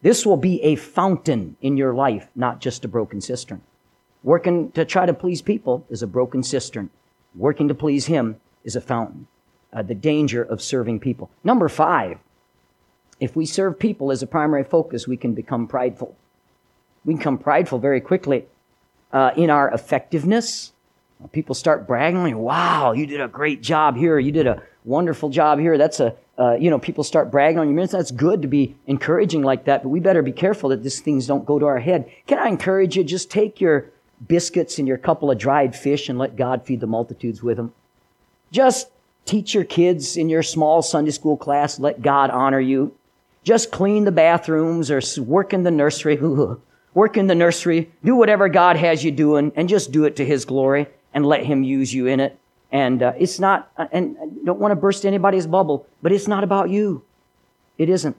This 0.00 0.26
will 0.26 0.36
be 0.36 0.60
a 0.64 0.74
fountain 0.74 1.56
in 1.62 1.76
your 1.76 1.94
life, 1.94 2.26
not 2.34 2.60
just 2.60 2.84
a 2.84 2.88
broken 2.88 3.20
cistern. 3.20 3.62
Working 4.24 4.72
to 4.72 4.84
try 4.84 5.06
to 5.06 5.14
please 5.14 5.42
people 5.42 5.86
is 5.90 6.02
a 6.02 6.08
broken 6.08 6.42
cistern. 6.42 6.90
Working 7.36 7.68
to 7.68 7.74
please 7.74 8.06
him 8.06 8.40
is 8.64 8.74
a 8.74 8.80
fountain. 8.80 9.28
Uh, 9.72 9.82
the 9.82 9.94
danger 9.94 10.42
of 10.42 10.60
serving 10.60 10.98
people. 10.98 11.30
Number 11.44 11.68
five, 11.68 12.18
if 13.22 13.36
we 13.36 13.46
serve 13.46 13.78
people 13.78 14.10
as 14.10 14.20
a 14.20 14.26
primary 14.26 14.64
focus, 14.64 15.06
we 15.06 15.16
can 15.16 15.32
become 15.32 15.68
prideful. 15.68 16.16
We 17.04 17.14
can 17.14 17.18
become 17.18 17.38
prideful 17.38 17.78
very 17.78 18.00
quickly 18.00 18.46
uh, 19.12 19.30
in 19.36 19.48
our 19.48 19.70
effectiveness. 19.70 20.72
People 21.30 21.54
start 21.54 21.86
bragging, 21.86 22.36
wow, 22.36 22.90
you 22.90 23.06
did 23.06 23.20
a 23.20 23.28
great 23.28 23.62
job 23.62 23.96
here. 23.96 24.18
You 24.18 24.32
did 24.32 24.48
a 24.48 24.60
wonderful 24.84 25.30
job 25.30 25.60
here. 25.60 25.78
That's 25.78 26.00
a, 26.00 26.16
uh, 26.36 26.54
you 26.54 26.68
know, 26.68 26.80
people 26.80 27.04
start 27.04 27.30
bragging 27.30 27.60
on 27.60 27.72
ministry. 27.72 28.00
That's 28.00 28.10
good 28.10 28.42
to 28.42 28.48
be 28.48 28.74
encouraging 28.88 29.42
like 29.42 29.66
that, 29.66 29.84
but 29.84 29.90
we 29.90 30.00
better 30.00 30.22
be 30.22 30.32
careful 30.32 30.70
that 30.70 30.82
these 30.82 30.98
things 30.98 31.28
don't 31.28 31.46
go 31.46 31.60
to 31.60 31.66
our 31.66 31.78
head. 31.78 32.10
Can 32.26 32.40
I 32.40 32.48
encourage 32.48 32.96
you? 32.96 33.04
Just 33.04 33.30
take 33.30 33.60
your 33.60 33.92
biscuits 34.26 34.80
and 34.80 34.88
your 34.88 34.98
couple 34.98 35.30
of 35.30 35.38
dried 35.38 35.76
fish 35.76 36.08
and 36.08 36.18
let 36.18 36.34
God 36.34 36.66
feed 36.66 36.80
the 36.80 36.88
multitudes 36.88 37.40
with 37.40 37.56
them. 37.56 37.72
Just 38.50 38.90
teach 39.26 39.54
your 39.54 39.62
kids 39.62 40.16
in 40.16 40.28
your 40.28 40.42
small 40.42 40.82
Sunday 40.82 41.12
school 41.12 41.36
class, 41.36 41.78
let 41.78 42.02
God 42.02 42.28
honor 42.30 42.58
you. 42.58 42.96
Just 43.44 43.72
clean 43.72 44.04
the 44.04 44.12
bathrooms 44.12 44.90
or 44.90 45.00
work 45.22 45.52
in 45.52 45.62
the 45.62 45.70
nursery. 45.70 46.16
work 46.94 47.16
in 47.16 47.26
the 47.26 47.34
nursery. 47.34 47.90
Do 48.04 48.14
whatever 48.16 48.48
God 48.48 48.76
has 48.76 49.04
you 49.04 49.10
doing 49.10 49.52
and 49.56 49.68
just 49.68 49.92
do 49.92 50.04
it 50.04 50.16
to 50.16 50.24
His 50.24 50.44
glory 50.44 50.86
and 51.14 51.26
let 51.26 51.44
Him 51.44 51.62
use 51.62 51.92
you 51.92 52.06
in 52.06 52.20
it. 52.20 52.38
And 52.70 53.02
uh, 53.02 53.12
it's 53.18 53.38
not, 53.38 53.70
uh, 53.76 53.86
and 53.92 54.16
I 54.20 54.26
don't 54.44 54.58
want 54.58 54.72
to 54.72 54.76
burst 54.76 55.04
anybody's 55.04 55.46
bubble, 55.46 55.86
but 56.00 56.12
it's 56.12 56.26
not 56.26 56.42
about 56.42 56.70
you. 56.70 57.04
It 57.76 57.90
isn't. 57.90 58.16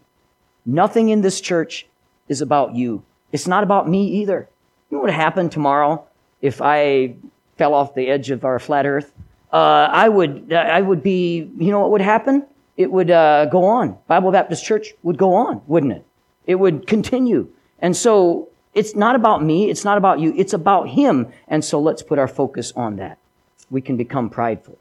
Nothing 0.65 1.09
in 1.09 1.21
this 1.21 1.41
church 1.41 1.87
is 2.27 2.41
about 2.41 2.75
you. 2.75 3.03
It's 3.31 3.47
not 3.47 3.63
about 3.63 3.89
me 3.89 4.07
either. 4.21 4.47
You 4.89 4.97
know 4.97 5.01
what 5.01 5.07
would 5.07 5.15
happen 5.15 5.49
tomorrow 5.49 6.05
if 6.41 6.61
I 6.61 7.15
fell 7.57 7.73
off 7.73 7.95
the 7.95 8.07
edge 8.07 8.29
of 8.29 8.45
our 8.45 8.59
flat 8.59 8.85
earth? 8.85 9.11
Uh, 9.51 9.87
I 9.91 10.09
would, 10.09 10.53
I 10.53 10.81
would 10.81 11.03
be, 11.03 11.49
you 11.57 11.71
know 11.71 11.79
what 11.79 11.91
would 11.91 12.01
happen? 12.01 12.45
It 12.77 12.91
would 12.91 13.11
uh, 13.11 13.45
go 13.45 13.65
on. 13.65 13.97
Bible 14.07 14.31
Baptist 14.31 14.65
Church 14.65 14.93
would 15.03 15.17
go 15.17 15.33
on, 15.33 15.61
wouldn't 15.67 15.93
it? 15.93 16.05
It 16.45 16.55
would 16.55 16.87
continue. 16.87 17.49
And 17.79 17.95
so 17.95 18.49
it's 18.73 18.95
not 18.95 19.15
about 19.15 19.43
me, 19.43 19.69
it's 19.69 19.85
not 19.85 19.97
about 19.97 20.19
you, 20.19 20.33
it's 20.35 20.53
about 20.53 20.89
Him. 20.89 21.31
And 21.47 21.63
so 21.63 21.79
let's 21.79 22.01
put 22.01 22.19
our 22.19 22.27
focus 22.27 22.73
on 22.75 22.95
that. 22.97 23.17
We 23.69 23.81
can 23.81 23.97
become 23.97 24.29
prideful. 24.29 24.77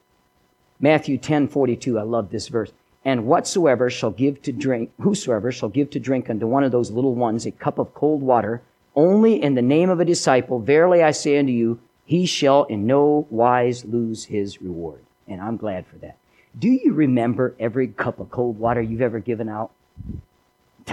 Matthew 0.80 1.18
10 1.18 1.48
42, 1.48 1.98
I 1.98 2.02
love 2.02 2.30
this 2.30 2.48
verse. 2.48 2.72
And 3.04 3.26
whatsoever 3.26 3.90
shall 3.90 4.10
give 4.10 4.42
to 4.42 4.52
drink, 4.52 4.90
whosoever 5.00 5.50
shall 5.50 5.68
give 5.68 5.90
to 5.90 6.00
drink 6.00 6.30
unto 6.30 6.46
one 6.46 6.64
of 6.64 6.72
those 6.72 6.90
little 6.90 7.14
ones 7.14 7.46
a 7.46 7.50
cup 7.50 7.78
of 7.78 7.94
cold 7.94 8.22
water, 8.22 8.62
only 8.94 9.42
in 9.42 9.54
the 9.54 9.62
name 9.62 9.90
of 9.90 10.00
a 10.00 10.04
disciple, 10.04 10.60
verily 10.60 11.02
I 11.02 11.10
say 11.10 11.38
unto 11.38 11.52
you, 11.52 11.80
he 12.04 12.26
shall 12.26 12.64
in 12.64 12.86
no 12.86 13.26
wise 13.30 13.84
lose 13.84 14.24
his 14.26 14.60
reward. 14.60 15.04
And 15.26 15.40
I'm 15.40 15.56
glad 15.56 15.86
for 15.86 15.96
that. 15.98 16.16
Do 16.58 16.68
you 16.68 16.92
remember 16.92 17.54
every 17.58 17.88
cup 17.88 18.20
of 18.20 18.30
cold 18.30 18.58
water 18.58 18.82
you've 18.82 19.00
ever 19.00 19.20
given 19.20 19.48
out? 19.48 19.72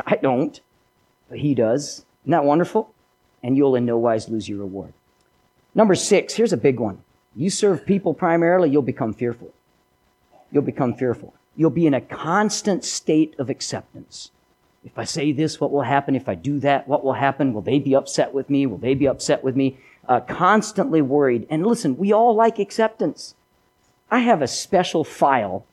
I 0.06 0.16
don't, 0.16 0.60
but 1.30 1.40
he 1.40 1.54
does. 1.54 2.06
Isn't 2.24 2.32
that 2.32 2.46
wonderful? 2.46 2.94
And 3.44 3.58
you'll 3.58 3.76
in 3.76 3.86
no 3.86 3.98
wise 3.98 4.30
lose 4.30 4.48
your 4.48 4.60
reward. 4.60 4.94
Number 5.76 5.96
six, 5.96 6.34
here's 6.34 6.54
a 6.54 6.58
big 6.58 6.80
one. 6.80 7.04
You 7.36 7.50
serve 7.50 7.86
people 7.86 8.14
primarily, 8.14 8.70
you'll 8.70 8.82
become 8.82 9.14
fearful. 9.14 9.54
You'll 10.52 10.64
become 10.64 10.94
fearful. 10.94 11.34
You'll 11.56 11.70
be 11.70 11.86
in 11.86 11.94
a 11.94 12.02
constant 12.02 12.84
state 12.84 13.36
of 13.38 13.50
acceptance. 13.50 14.32
If 14.84 14.98
I 14.98 15.04
say 15.04 15.32
this, 15.32 15.60
what 15.60 15.72
will 15.72 15.82
happen? 15.82 16.16
If 16.16 16.30
I 16.30 16.36
do 16.36 16.60
that, 16.60 16.88
what 16.88 17.04
will 17.04 17.14
happen? 17.14 17.54
Will 17.54 17.62
they 17.62 17.80
be 17.80 17.96
upset 17.96 18.34
with 18.34 18.50
me? 18.50 18.66
Will 18.66 18.78
they 18.78 18.94
be 18.94 19.08
upset 19.08 19.44
with 19.44 19.56
me? 19.56 19.78
Uh, 20.08 20.22
constantly 20.22 21.02
worried. 21.02 21.46
And 21.50 21.68
listen, 21.68 21.98
we 21.98 22.14
all 22.14 22.34
like 22.34 22.60
acceptance. 22.60 23.36
I 24.12 24.20
have 24.20 24.42
a 24.42 24.48
special 24.48 25.04
file 25.04 25.66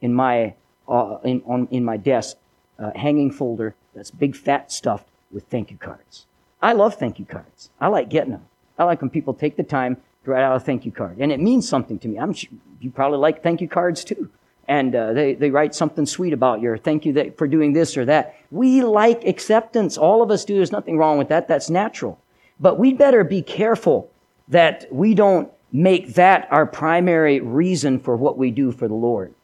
in 0.00 0.14
my 0.14 0.54
uh, 0.88 1.18
in, 1.24 1.42
on, 1.46 1.66
in 1.70 1.84
my 1.84 1.96
desk, 1.96 2.36
uh, 2.78 2.90
hanging 2.94 3.30
folder 3.30 3.74
that's 3.94 4.10
big 4.10 4.36
fat 4.36 4.70
stuffed 4.70 5.08
with 5.32 5.44
thank 5.44 5.70
you 5.70 5.76
cards. 5.78 6.26
I 6.60 6.72
love 6.72 6.94
thank 6.96 7.18
you 7.18 7.24
cards. 7.24 7.70
I 7.80 7.88
like 7.88 8.08
getting 8.08 8.32
them. 8.32 8.44
I 8.78 8.84
like 8.84 9.00
when 9.00 9.10
people 9.10 9.34
take 9.34 9.56
the 9.56 9.62
time 9.62 9.96
to 10.24 10.30
write 10.30 10.42
out 10.42 10.56
a 10.56 10.60
thank 10.60 10.84
you 10.84 10.92
card, 10.92 11.18
and 11.18 11.30
it 11.32 11.40
means 11.40 11.68
something 11.68 11.98
to 12.00 12.08
me. 12.08 12.18
I'm 12.18 12.32
sure 12.32 12.50
you 12.80 12.90
probably 12.90 13.18
like 13.18 13.42
thank 13.42 13.60
you 13.60 13.68
cards 13.68 14.04
too, 14.04 14.30
and 14.68 14.94
uh, 14.94 15.12
they 15.12 15.34
they 15.34 15.50
write 15.50 15.74
something 15.74 16.06
sweet 16.06 16.32
about 16.32 16.60
your 16.60 16.76
thank 16.76 17.04
you 17.04 17.32
for 17.36 17.46
doing 17.46 17.72
this 17.72 17.96
or 17.96 18.04
that. 18.06 18.36
We 18.50 18.82
like 18.82 19.24
acceptance. 19.24 19.96
All 19.96 20.22
of 20.22 20.30
us 20.30 20.44
do. 20.44 20.54
There's 20.54 20.72
nothing 20.72 20.98
wrong 20.98 21.18
with 21.18 21.28
that. 21.28 21.48
That's 21.48 21.70
natural. 21.70 22.18
But 22.60 22.78
we 22.78 22.92
better 22.92 23.24
be 23.24 23.42
careful 23.42 24.10
that 24.48 24.86
we 24.92 25.14
don't 25.14 25.50
make 25.74 26.14
that 26.14 26.46
our 26.52 26.64
primary 26.64 27.40
reason 27.40 27.98
for 27.98 28.16
what 28.16 28.38
we 28.38 28.52
do 28.52 28.70
for 28.70 28.86
the 28.86 28.94
Lord. 28.94 29.34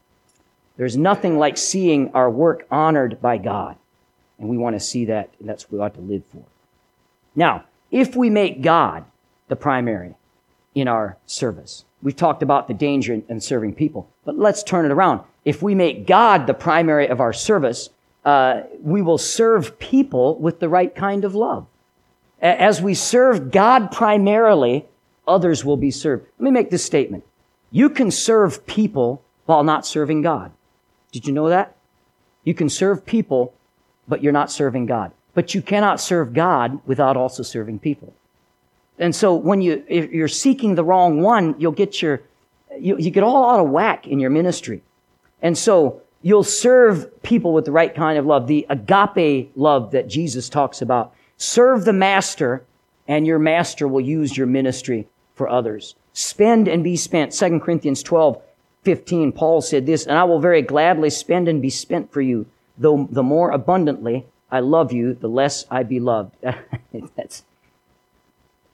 There's 0.76 0.96
nothing 0.96 1.40
like 1.40 1.58
seeing 1.58 2.12
our 2.12 2.30
work 2.30 2.68
honored 2.70 3.20
by 3.20 3.36
God. 3.36 3.76
And 4.38 4.48
we 4.48 4.56
want 4.56 4.76
to 4.76 4.80
see 4.80 5.06
that, 5.06 5.34
and 5.40 5.48
that's 5.48 5.64
what 5.64 5.72
we 5.72 5.84
ought 5.84 5.94
to 5.94 6.00
live 6.00 6.22
for. 6.32 6.44
Now, 7.34 7.64
if 7.90 8.14
we 8.14 8.30
make 8.30 8.62
God 8.62 9.04
the 9.48 9.56
primary 9.56 10.14
in 10.72 10.86
our 10.86 11.18
service, 11.26 11.84
we've 12.00 12.16
talked 12.16 12.44
about 12.44 12.68
the 12.68 12.74
danger 12.74 13.12
in, 13.12 13.24
in 13.28 13.40
serving 13.40 13.74
people, 13.74 14.08
but 14.24 14.38
let's 14.38 14.62
turn 14.62 14.86
it 14.86 14.92
around. 14.92 15.22
If 15.44 15.62
we 15.62 15.74
make 15.74 16.06
God 16.06 16.46
the 16.46 16.54
primary 16.54 17.08
of 17.08 17.20
our 17.20 17.32
service, 17.32 17.90
uh, 18.24 18.62
we 18.80 19.02
will 19.02 19.18
serve 19.18 19.80
people 19.80 20.38
with 20.38 20.60
the 20.60 20.68
right 20.68 20.94
kind 20.94 21.24
of 21.24 21.34
love. 21.34 21.66
As 22.40 22.80
we 22.80 22.94
serve 22.94 23.50
God 23.50 23.90
primarily, 23.90 24.86
others 25.30 25.64
will 25.64 25.76
be 25.76 25.90
served. 25.90 26.26
Let 26.38 26.44
me 26.44 26.50
make 26.50 26.70
this 26.70 26.84
statement. 26.84 27.24
You 27.70 27.88
can 27.88 28.10
serve 28.10 28.66
people 28.66 29.22
while 29.46 29.62
not 29.62 29.86
serving 29.86 30.22
God. 30.22 30.52
Did 31.12 31.26
you 31.26 31.32
know 31.32 31.48
that? 31.48 31.76
You 32.44 32.54
can 32.54 32.68
serve 32.68 33.06
people, 33.06 33.54
but 34.08 34.22
you're 34.22 34.32
not 34.32 34.50
serving 34.50 34.86
God. 34.86 35.12
But 35.34 35.54
you 35.54 35.62
cannot 35.62 36.00
serve 36.00 36.32
God 36.32 36.80
without 36.86 37.16
also 37.16 37.42
serving 37.42 37.78
people. 37.78 38.12
And 38.98 39.14
so 39.14 39.34
when 39.34 39.62
you, 39.62 39.84
if 39.88 40.10
you're 40.10 40.28
seeking 40.28 40.74
the 40.74 40.84
wrong 40.84 41.22
one, 41.22 41.54
you'll 41.58 41.72
get 41.72 42.02
your, 42.02 42.22
you, 42.78 42.98
you 42.98 43.10
get 43.10 43.22
all 43.22 43.50
out 43.50 43.60
of 43.60 43.70
whack 43.70 44.06
in 44.06 44.20
your 44.20 44.30
ministry. 44.30 44.82
And 45.40 45.56
so 45.56 46.02
you'll 46.22 46.44
serve 46.44 47.22
people 47.22 47.54
with 47.54 47.64
the 47.64 47.72
right 47.72 47.94
kind 47.94 48.18
of 48.18 48.26
love, 48.26 48.46
the 48.46 48.66
agape 48.68 49.52
love 49.56 49.92
that 49.92 50.08
Jesus 50.08 50.48
talks 50.48 50.82
about. 50.82 51.14
Serve 51.38 51.84
the 51.84 51.92
master 51.92 52.64
and 53.08 53.26
your 53.26 53.38
master 53.38 53.88
will 53.88 54.02
use 54.02 54.36
your 54.36 54.46
ministry 54.46 55.08
for 55.40 55.48
others. 55.48 55.94
Spend 56.12 56.68
and 56.68 56.84
be 56.84 56.98
spent. 56.98 57.32
2 57.32 57.60
Corinthians 57.60 58.02
12, 58.02 58.42
15, 58.82 59.32
Paul 59.32 59.62
said 59.62 59.86
this, 59.86 60.04
and 60.04 60.18
I 60.18 60.24
will 60.24 60.38
very 60.38 60.60
gladly 60.60 61.08
spend 61.08 61.48
and 61.48 61.62
be 61.62 61.70
spent 61.70 62.12
for 62.12 62.20
you, 62.20 62.44
though 62.76 63.08
the 63.10 63.22
more 63.22 63.50
abundantly 63.50 64.26
I 64.50 64.60
love 64.60 64.92
you, 64.92 65.14
the 65.14 65.30
less 65.30 65.64
I 65.70 65.82
be 65.82 65.98
loved. 65.98 66.36
That's, 67.16 67.42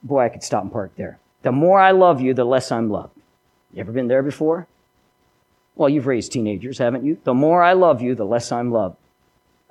boy, 0.03 0.25
I 0.25 0.29
could 0.29 0.43
stop 0.43 0.63
and 0.63 0.71
park 0.73 0.91
there. 0.97 1.19
The 1.43 1.53
more 1.53 1.79
I 1.79 1.91
love 1.91 2.19
you, 2.19 2.33
the 2.33 2.43
less 2.43 2.69
I'm 2.69 2.89
loved. 2.89 3.17
You 3.73 3.79
ever 3.79 3.93
been 3.93 4.09
there 4.09 4.23
before? 4.23 4.67
Well, 5.77 5.87
you've 5.87 6.05
raised 6.05 6.33
teenagers, 6.33 6.79
haven't 6.79 7.05
you? 7.05 7.17
The 7.23 7.33
more 7.33 7.63
I 7.63 7.71
love 7.71 8.01
you, 8.01 8.13
the 8.13 8.25
less 8.25 8.51
I'm 8.51 8.73
loved. 8.73 8.97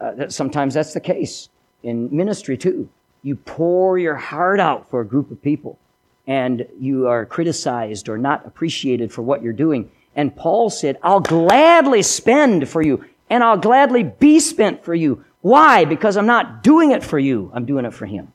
Uh, 0.00 0.30
sometimes 0.30 0.72
that's 0.72 0.94
the 0.94 1.00
case 1.00 1.50
in 1.82 2.09
ministry 2.11 2.56
too. 2.56 2.88
You 3.22 3.37
pour 3.37 3.98
your 3.98 4.16
heart 4.16 4.61
out 4.61 4.88
for 4.88 5.02
a 5.02 5.06
group 5.06 5.30
of 5.30 5.42
people 5.42 5.78
and 6.26 6.66
you 6.78 7.06
are 7.06 7.24
criticized 7.24 8.08
or 8.08 8.18
not 8.18 8.46
appreciated 8.46 9.12
for 9.12 9.22
what 9.22 9.42
you're 9.42 9.52
doing. 9.52 9.90
And 10.14 10.34
Paul 10.34 10.70
said, 10.70 10.98
I'll 11.02 11.20
gladly 11.20 12.02
spend 12.02 12.68
for 12.68 12.82
you 12.82 13.04
and 13.30 13.44
I'll 13.44 13.58
gladly 13.58 14.02
be 14.02 14.40
spent 14.40 14.84
for 14.84 14.94
you. 14.94 15.24
Why? 15.40 15.84
Because 15.84 16.16
I'm 16.16 16.26
not 16.26 16.62
doing 16.62 16.90
it 16.90 17.04
for 17.04 17.18
you. 17.18 17.50
I'm 17.54 17.66
doing 17.66 17.84
it 17.84 17.94
for 17.94 18.06
him. 18.06 18.32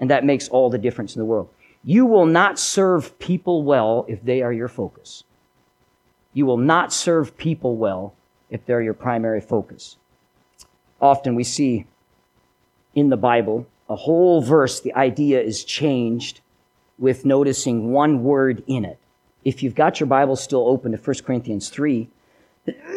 And 0.00 0.10
that 0.10 0.24
makes 0.24 0.48
all 0.48 0.70
the 0.70 0.78
difference 0.78 1.14
in 1.14 1.20
the 1.20 1.26
world. 1.26 1.48
You 1.84 2.06
will 2.06 2.26
not 2.26 2.58
serve 2.58 3.18
people 3.18 3.62
well 3.62 4.04
if 4.08 4.22
they 4.24 4.42
are 4.42 4.52
your 4.52 4.68
focus. 4.68 5.24
You 6.32 6.46
will 6.46 6.56
not 6.56 6.92
serve 6.92 7.36
people 7.36 7.76
well 7.76 8.14
if 8.50 8.64
they're 8.64 8.82
your 8.82 8.94
primary 8.94 9.40
focus. 9.40 9.96
Often 11.00 11.34
we 11.34 11.44
see 11.44 11.86
in 12.94 13.08
the 13.08 13.16
Bible 13.16 13.66
a 13.88 13.96
whole 13.96 14.40
verse, 14.40 14.80
the 14.80 14.94
idea 14.94 15.40
is 15.40 15.64
changed 15.64 16.40
with 17.02 17.24
noticing 17.24 17.90
one 17.90 18.22
word 18.22 18.62
in 18.68 18.84
it. 18.84 18.96
If 19.44 19.60
you've 19.60 19.74
got 19.74 19.98
your 19.98 20.06
Bible 20.06 20.36
still 20.36 20.68
open 20.68 20.92
to 20.92 20.98
1 20.98 21.16
Corinthians 21.26 21.68
3, 21.68 22.08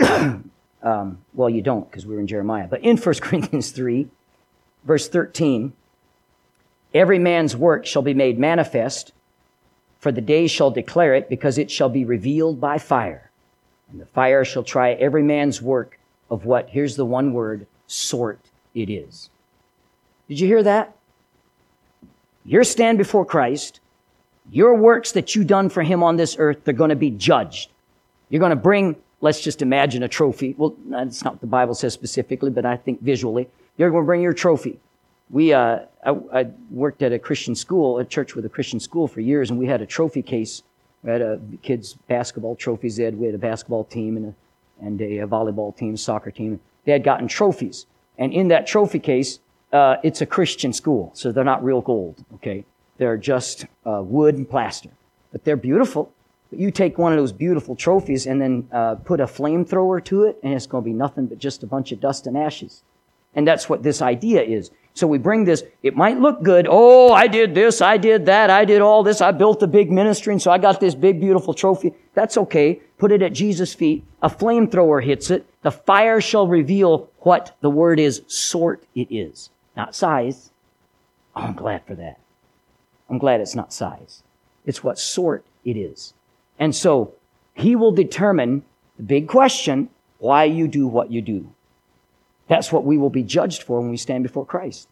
um, 0.84 1.22
well, 1.34 1.50
you 1.50 1.64
don't 1.64 1.90
because 1.90 2.06
we're 2.06 2.20
in 2.20 2.28
Jeremiah, 2.28 2.68
but 2.68 2.82
in 2.82 2.98
1 2.98 3.16
Corinthians 3.22 3.72
3, 3.72 4.08
verse 4.84 5.10
13, 5.10 5.74
every 6.94 7.18
man's 7.18 7.56
work 7.58 7.88
shall 7.88 8.04
be 8.04 8.14
made 8.14 8.38
manifest, 8.38 9.12
for 10.00 10.12
the 10.12 10.22
day 10.22 10.46
shall 10.46 10.70
declare 10.70 11.16
it, 11.16 11.28
because 11.28 11.58
it 11.58 11.72
shall 11.72 11.90
be 11.90 12.06
revealed 12.06 12.62
by 12.62 12.78
fire. 12.78 13.32
And 13.92 14.00
the 14.00 14.06
fire 14.06 14.46
shall 14.46 14.64
try 14.64 14.92
every 14.92 15.24
man's 15.24 15.64
work 15.64 16.00
of 16.30 16.46
what, 16.46 16.70
here's 16.70 16.96
the 16.96 17.06
one 17.06 17.34
word, 17.34 17.66
sort 17.88 18.40
it 18.76 18.88
is. 18.88 19.32
Did 20.28 20.40
you 20.40 20.48
hear 20.48 20.62
that? 20.62 20.96
Your 22.44 22.64
stand 22.64 23.00
before 23.00 23.26
Christ, 23.26 23.80
your 24.52 24.76
works 24.76 25.12
that 25.14 25.36
you've 25.36 25.48
done 25.48 25.70
for 25.70 25.84
him 25.84 26.04
on 26.04 26.18
this 26.18 26.36
earth, 26.40 26.60
they're 26.64 26.74
going 26.74 26.90
to 26.90 26.96
be 26.96 27.12
judged. 27.12 27.70
You're 28.30 28.40
going 28.40 28.52
to 28.52 28.56
bring, 28.56 28.96
let's 29.22 29.42
just 29.42 29.62
imagine 29.62 30.04
a 30.04 30.08
trophy. 30.08 30.56
Well, 30.58 30.76
that's 30.88 31.24
not 31.24 31.34
what 31.34 31.42
the 31.42 31.48
Bible 31.48 31.74
says 31.74 31.94
specifically, 31.94 32.50
but 32.50 32.66
I 32.66 32.78
think 32.78 33.02
visually. 33.02 33.50
You're 33.78 33.90
going 33.90 34.04
to 34.04 34.06
bring 34.06 34.22
your 34.22 34.34
trophy. 34.34 34.80
We, 35.30 35.54
uh, 35.54 35.80
I, 36.06 36.12
I, 36.34 36.48
worked 36.70 37.02
at 37.02 37.12
a 37.12 37.20
Christian 37.20 37.56
school, 37.56 37.98
a 37.98 38.06
church 38.06 38.36
with 38.36 38.46
a 38.46 38.50
Christian 38.50 38.80
school 38.80 39.08
for 39.08 39.22
years, 39.22 39.50
and 39.50 39.60
we 39.60 39.66
had 39.66 39.82
a 39.82 39.86
trophy 39.86 40.22
case. 40.22 40.62
We 41.04 41.12
had 41.12 41.22
a 41.22 41.40
kids' 41.64 41.94
basketball 42.08 42.56
trophies. 42.56 42.96
They 42.98 43.04
had, 43.04 43.18
we 43.18 43.26
had 43.26 43.36
a 43.36 43.40
basketball 43.40 43.86
team 43.86 44.18
and 44.18 44.26
a, 44.28 44.86
and 44.86 45.02
a 45.02 45.28
volleyball 45.28 45.76
team, 45.76 45.98
soccer 45.98 46.30
team. 46.30 46.60
They 46.86 46.92
had 46.92 47.04
gotten 47.04 47.28
trophies. 47.28 47.88
And 48.18 48.32
in 48.34 48.50
that 48.50 48.68
trophy 48.68 49.00
case, 49.00 49.40
uh, 49.74 49.98
it's 50.04 50.22
a 50.22 50.26
Christian 50.26 50.72
school, 50.72 51.12
so 51.14 51.32
they're 51.32 51.44
not 51.44 51.64
real 51.64 51.82
gold, 51.82 52.24
okay? 52.36 52.64
They're 52.98 53.18
just 53.18 53.66
uh, 53.86 54.02
wood 54.04 54.36
and 54.36 54.50
plaster. 54.50 54.90
But 55.32 55.44
they're 55.44 55.58
beautiful. 55.58 56.12
But 56.50 56.60
you 56.60 56.72
take 56.72 56.98
one 56.98 57.12
of 57.12 57.18
those 57.18 57.32
beautiful 57.32 57.76
trophies 57.76 58.26
and 58.28 58.42
then 58.42 58.70
uh, 58.72 58.96
put 58.96 59.20
a 59.20 59.26
flamethrower 59.26 60.04
to 60.06 60.24
it, 60.24 60.40
and 60.44 60.54
it's 60.54 60.68
going 60.68 60.84
to 60.84 60.86
be 60.86 60.94
nothing 60.94 61.26
but 61.26 61.40
just 61.40 61.64
a 61.64 61.68
bunch 61.68 61.92
of 61.92 62.00
dust 62.00 62.28
and 62.28 62.38
ashes. 62.38 62.84
And 63.34 63.48
that's 63.48 63.68
what 63.68 63.84
this 63.84 64.02
idea 64.02 64.42
is. 64.42 64.72
So 64.94 65.08
we 65.08 65.18
bring 65.18 65.44
this, 65.44 65.64
it 65.84 65.98
might 65.98 66.20
look 66.20 66.42
good. 66.42 66.68
Oh, 66.70 67.12
I 67.12 67.28
did 67.28 67.54
this, 67.54 67.82
I 67.82 67.98
did 67.98 68.28
that, 68.28 68.50
I 68.50 68.64
did 68.64 68.80
all 68.80 69.04
this, 69.04 69.20
I 69.20 69.32
built 69.32 69.62
a 69.62 69.68
big 69.68 69.92
ministry, 69.92 70.32
and 70.32 70.42
so 70.42 70.52
I 70.52 70.58
got 70.58 70.80
this 70.80 70.96
big, 70.96 71.20
beautiful 71.20 71.54
trophy. 71.54 71.94
That's 72.14 72.38
okay. 72.38 72.80
Put 72.98 73.12
it 73.12 73.22
at 73.22 73.34
Jesus' 73.34 73.74
feet. 73.74 74.06
A 74.22 74.30
flamethrower 74.30 75.04
hits 75.04 75.32
it. 75.32 75.46
The 75.64 75.72
fire 75.72 76.22
shall 76.22 76.48
reveal 76.48 77.10
what 77.20 77.58
the 77.60 77.70
word 77.70 78.00
is, 78.00 78.22
sort 78.28 78.86
it 78.96 79.14
is. 79.14 79.50
Not 79.76 79.94
size. 79.94 80.52
Oh, 81.36 81.42
I'm 81.42 81.56
glad 81.56 81.86
for 81.86 81.96
that. 81.96 82.18
I'm 83.10 83.18
glad 83.18 83.42
it's 83.42 83.56
not 83.56 83.74
size. 83.74 84.24
It's 84.66 84.84
what 84.84 84.98
sort 84.98 85.46
it 85.64 85.78
is. 85.78 86.14
And 86.58 86.76
so 86.76 87.14
he 87.54 87.76
will 87.76 87.92
determine 87.92 88.64
the 88.98 89.04
big 89.04 89.28
question, 89.28 89.90
why 90.20 90.46
you 90.46 90.68
do 90.68 90.88
what 90.88 91.12
you 91.12 91.22
do. 91.22 91.52
That's 92.48 92.72
what 92.72 92.86
we 92.86 92.98
will 92.98 93.10
be 93.10 93.24
judged 93.24 93.64
for 93.64 93.80
when 93.82 93.90
we 93.90 93.98
stand 93.98 94.24
before 94.24 94.46
Christ. 94.46 94.88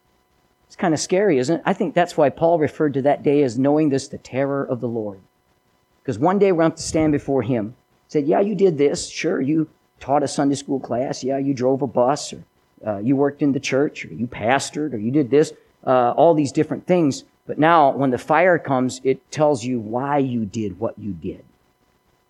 It's 0.67 0.76
kind 0.76 0.93
of 0.93 0.99
scary, 0.99 1.38
isn't 1.38 1.58
it? 1.58 1.63
I 1.65 1.73
think 1.73 1.93
that's 1.93 2.17
why 2.17 2.30
Paul 2.30 2.58
referred 2.58 2.95
to 2.95 3.02
that 3.04 3.23
day 3.23 3.43
as 3.43 3.60
knowing 3.60 3.89
this, 3.89 4.08
the 4.08 4.17
terror 4.17 4.63
of 4.63 4.82
the 4.82 4.88
Lord. 4.88 5.21
Because 6.02 6.17
one 6.19 6.39
day 6.39 6.52
we're 6.52 6.63
going 6.63 6.71
to 6.73 6.82
stand 6.82 7.12
before 7.13 7.43
him. 7.43 7.76
Said, 8.08 8.26
yeah, 8.28 8.39
you 8.39 8.56
did 8.56 8.78
this. 8.78 9.08
Sure, 9.08 9.39
you 9.39 9.69
taught 9.99 10.23
a 10.23 10.28
Sunday 10.28 10.56
school 10.56 10.80
class. 10.80 11.23
Yeah, 11.23 11.38
you 11.38 11.54
drove 11.54 11.82
a 11.82 11.88
bus 11.88 12.34
or 12.34 12.43
uh, 12.86 12.97
you 12.97 13.15
worked 13.15 13.41
in 13.41 13.54
the 13.54 13.60
church 13.60 14.06
or 14.06 14.13
you 14.13 14.28
pastored 14.28 14.93
or 14.93 14.97
you 14.97 15.12
did 15.12 15.30
this. 15.30 15.54
Uh, 15.86 16.12
all 16.12 16.34
these 16.34 16.52
different 16.52 16.88
things. 16.88 17.23
But 17.45 17.60
now 17.60 17.91
when 17.91 18.12
the 18.12 18.17
fire 18.17 18.58
comes, 18.58 19.01
it 19.03 19.29
tells 19.32 19.63
you 19.63 19.79
why 19.79 20.17
you 20.17 20.45
did 20.45 20.79
what 20.79 20.97
you 20.97 21.12
did. 21.12 21.43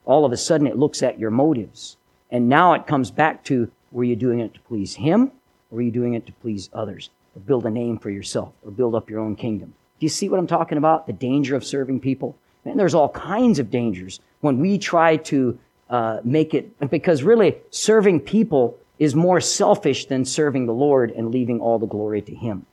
All 0.05 0.25
of 0.25 0.31
a 0.31 0.37
sudden 0.37 0.67
it 0.67 0.77
looks 0.77 1.03
at 1.03 1.19
your 1.19 1.31
motives. 1.31 1.97
And 2.31 2.49
now 2.49 2.73
it 2.73 2.87
comes 2.87 3.11
back 3.11 3.43
to 3.45 3.71
were 3.91 4.03
you 4.03 4.15
doing 4.15 4.39
it 4.39 4.53
to 4.55 4.59
please 4.61 4.95
Him? 4.95 5.31
Or 5.71 5.75
were 5.75 5.81
you 5.81 5.91
doing 5.91 6.15
it 6.15 6.25
to 6.25 6.31
please 6.33 6.69
others? 6.73 7.09
Or 7.35 7.41
build 7.41 7.65
a 7.65 7.69
name 7.69 7.99
for 7.99 8.09
yourself? 8.09 8.53
Or 8.65 8.71
build 8.71 8.95
up 8.95 9.09
your 9.09 9.19
own 9.19 9.35
kingdom? 9.35 9.75
Do 9.99 10.05
you 10.05 10.09
see 10.09 10.29
what 10.29 10.39
I'm 10.39 10.47
talking 10.47 10.79
about? 10.79 11.05
The 11.05 11.13
danger 11.13 11.55
of 11.55 11.63
serving 11.63 11.99
people? 11.99 12.35
And 12.65 12.79
there's 12.79 12.95
all 12.95 13.09
kinds 13.09 13.59
of 13.59 13.69
dangers 13.69 14.19
when 14.41 14.59
we 14.59 14.77
try 14.77 15.17
to 15.17 15.59
uh, 15.89 16.21
make 16.23 16.53
it, 16.53 16.89
because 16.89 17.23
really 17.23 17.57
serving 17.69 18.21
people 18.21 18.77
is 18.97 19.15
more 19.15 19.39
selfish 19.41 20.05
than 20.05 20.25
serving 20.25 20.65
the 20.65 20.73
Lord 20.73 21.11
and 21.11 21.31
leaving 21.31 21.59
all 21.59 21.77
the 21.77 21.85
glory 21.85 22.21
to 22.21 22.33
Him. 22.33 22.65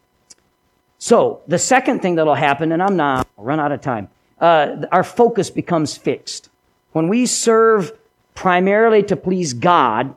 So 1.01 1.41
the 1.49 1.59
second 1.59 2.01
thing 2.01 2.15
that'll 2.15 2.35
happen, 2.35 2.71
and 2.71 2.83
I'm 2.83 2.95
not, 2.95 3.27
I'll 3.37 3.45
run 3.45 3.59
out 3.59 3.73
of 3.73 3.81
time, 3.81 4.09
uh, 4.39 4.87
our 4.93 5.03
focus 5.03 5.51
becomes 5.51 5.97
fixed. 5.97 6.51
When 6.93 7.09
we 7.09 7.27
serve 7.27 7.93
primarily 8.35 9.03
to 9.05 9.17
please 9.17 9.55
God, 9.55 10.15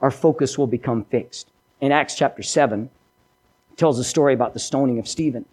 our 0.00 0.10
focus 0.10 0.56
will 0.56 0.66
become 0.66 1.04
fixed. 1.04 1.48
In 1.80 1.90
Acts 1.90 2.14
chapter 2.14 2.42
7, 2.42 2.90
tells 3.80 3.98
a 3.98 4.04
story 4.04 4.34
about 4.34 4.52
the 4.52 4.60
stoning 4.60 4.98
of 4.98 5.08
Stephen. 5.08 5.46